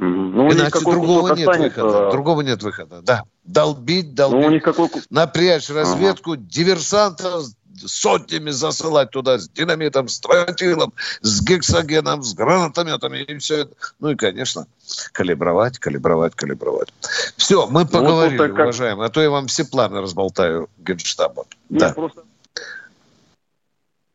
[0.04, 1.84] Ну, Иначе другого нет останется...
[1.84, 2.10] выхода.
[2.10, 3.02] Другого нет выхода.
[3.02, 3.22] Да.
[3.44, 4.40] Долбить, долбить.
[4.40, 4.88] Ну, никакой...
[5.10, 6.42] Напрячь разведку, ага.
[6.42, 7.44] диверсантов
[7.86, 13.74] сотнями засылать туда с динамитом, с тротилом, с гексогеном, с гранатометами и все это.
[14.00, 14.66] Ну и, конечно,
[15.12, 16.92] калибровать, калибровать, калибровать.
[17.36, 18.64] Все, мы поговорили, ну, вот как...
[18.64, 21.44] уважаемые, а то я вам все планы разболтаю генштаба.
[21.70, 21.92] Нет, да.
[21.92, 22.22] Просто...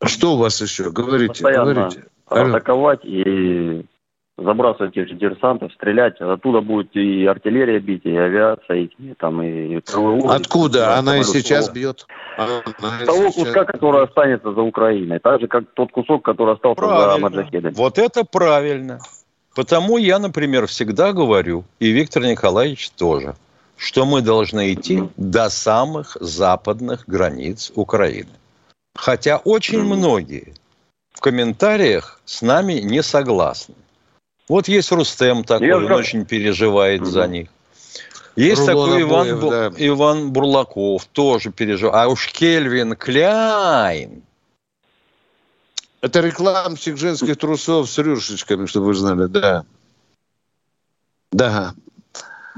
[0.04, 0.90] Что у вас еще?
[0.90, 2.04] Говорите, Постоянно говорите.
[2.26, 3.57] атаковать и
[4.48, 6.18] забрасывать этих диверсантов, стрелять.
[6.20, 9.76] Оттуда будет и артиллерия бить, и авиация, и там и...
[9.76, 10.78] Откуда?
[10.78, 12.06] И, Она и сейчас бьет.
[12.38, 12.62] Она
[13.04, 13.34] того сейчас...
[13.34, 15.18] куска, который останется за Украиной.
[15.18, 17.12] Так же, как тот кусок, который остался правильно.
[17.12, 17.74] за Маджахедами.
[17.74, 19.00] Вот это правильно.
[19.54, 23.34] Потому я, например, всегда говорю, и Виктор Николаевич тоже,
[23.76, 25.10] что мы должны идти mm-hmm.
[25.16, 28.30] до самых западных границ Украины.
[28.94, 29.96] Хотя очень mm-hmm.
[29.96, 30.54] многие
[31.12, 33.74] в комментариях с нами не согласны.
[34.48, 35.98] Вот есть Рустем такой, Я он как...
[35.98, 37.10] очень переживает угу.
[37.10, 37.48] за них.
[38.36, 39.50] Есть Рулон такой Иван, Бу...
[39.50, 39.72] да.
[39.76, 41.96] Иван Бурлаков, тоже переживает.
[41.96, 44.22] А уж Кельвин Кляйн.
[46.00, 49.64] Это рекламщик женских трусов с рюшечками, чтобы вы знали, да.
[51.32, 51.74] Да.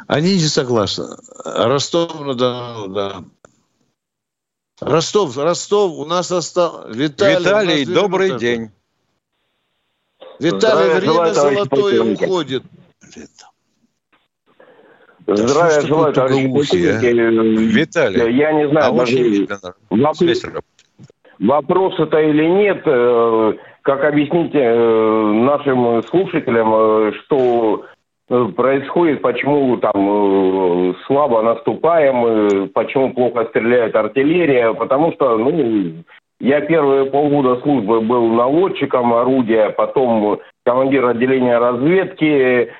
[0.06, 1.16] Они не согласны.
[1.44, 3.24] Ростов, ну да, да.
[4.80, 6.88] Ростов, Ростов, у нас остался...
[6.88, 8.70] Виталий, Виталий добрый день.
[10.40, 12.62] Виталий, время золотое уходит.
[15.26, 18.36] Здравия желаю, товарищи Виталий.
[18.36, 19.46] Я не знаю, а даже
[19.90, 20.44] вопрос,
[21.38, 27.84] вопрос это или нет, э, как объяснить э, нашим слушателям, э, что
[28.28, 36.04] происходит, почему там слабо наступаем, почему плохо стреляет артиллерия, потому что, ну,
[36.40, 42.72] я первые полгода службы был наводчиком орудия, потом командир отделения разведки,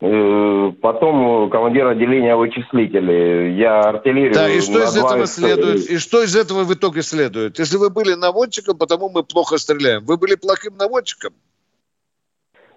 [0.00, 3.56] э, потом командир отделения вычислителей.
[3.56, 4.34] Я артиллерию...
[4.34, 5.90] Да, и что из этого следует?
[5.90, 7.58] И что из этого в итоге следует?
[7.58, 10.04] Если вы были наводчиком, потому мы плохо стреляем.
[10.04, 11.32] Вы были плохим наводчиком?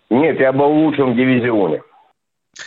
[0.09, 1.83] Нет, я был в лучшем дивизионе.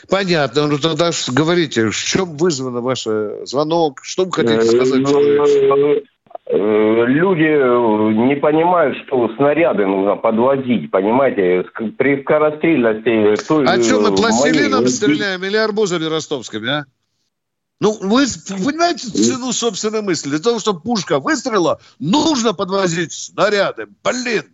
[0.08, 0.68] Понятно.
[0.68, 3.02] Ну тогда говорите, в чем вызвано ваш
[3.42, 4.00] звонок?
[4.02, 5.02] Что вы хотите сказать?
[5.10, 6.13] Э, Э,
[6.46, 11.64] люди э, не понимают, что снаряды нужно подвозить, понимаете,
[11.96, 13.42] при скорострельности...
[13.46, 14.88] Той, а что, мы пластилином моей...
[14.88, 16.84] стреляем или арбузами ростовскими, а?
[17.80, 20.30] Ну, вы понимаете цену собственной мысли?
[20.30, 23.86] Для того, чтобы пушка выстрела, нужно подвозить снаряды.
[24.02, 24.44] Блин,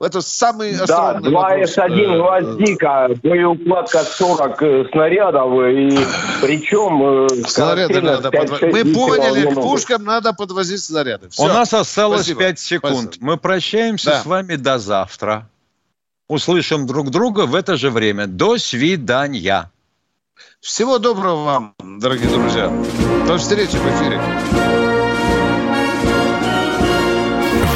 [0.00, 5.90] Это самый Да, 2С1 «Гвоздика», боеукладка 40 снарядов, и
[6.40, 7.28] причем...
[7.46, 8.72] Снаряды надо подвозить.
[8.72, 11.28] Мы поняли, к пушкам надо подвозить снаряды.
[11.28, 11.42] Все.
[11.42, 12.40] У нас осталось Спасибо.
[12.40, 12.94] 5 секунд.
[12.94, 13.26] Спасибо.
[13.26, 14.20] Мы прощаемся да.
[14.22, 15.46] с вами до завтра.
[16.28, 18.26] Услышим друг друга в это же время.
[18.26, 19.70] До свидания.
[20.60, 22.72] Всего доброго вам, дорогие друзья.
[23.26, 24.18] До встречи в эфире.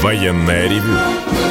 [0.01, 1.44] Военная ревю.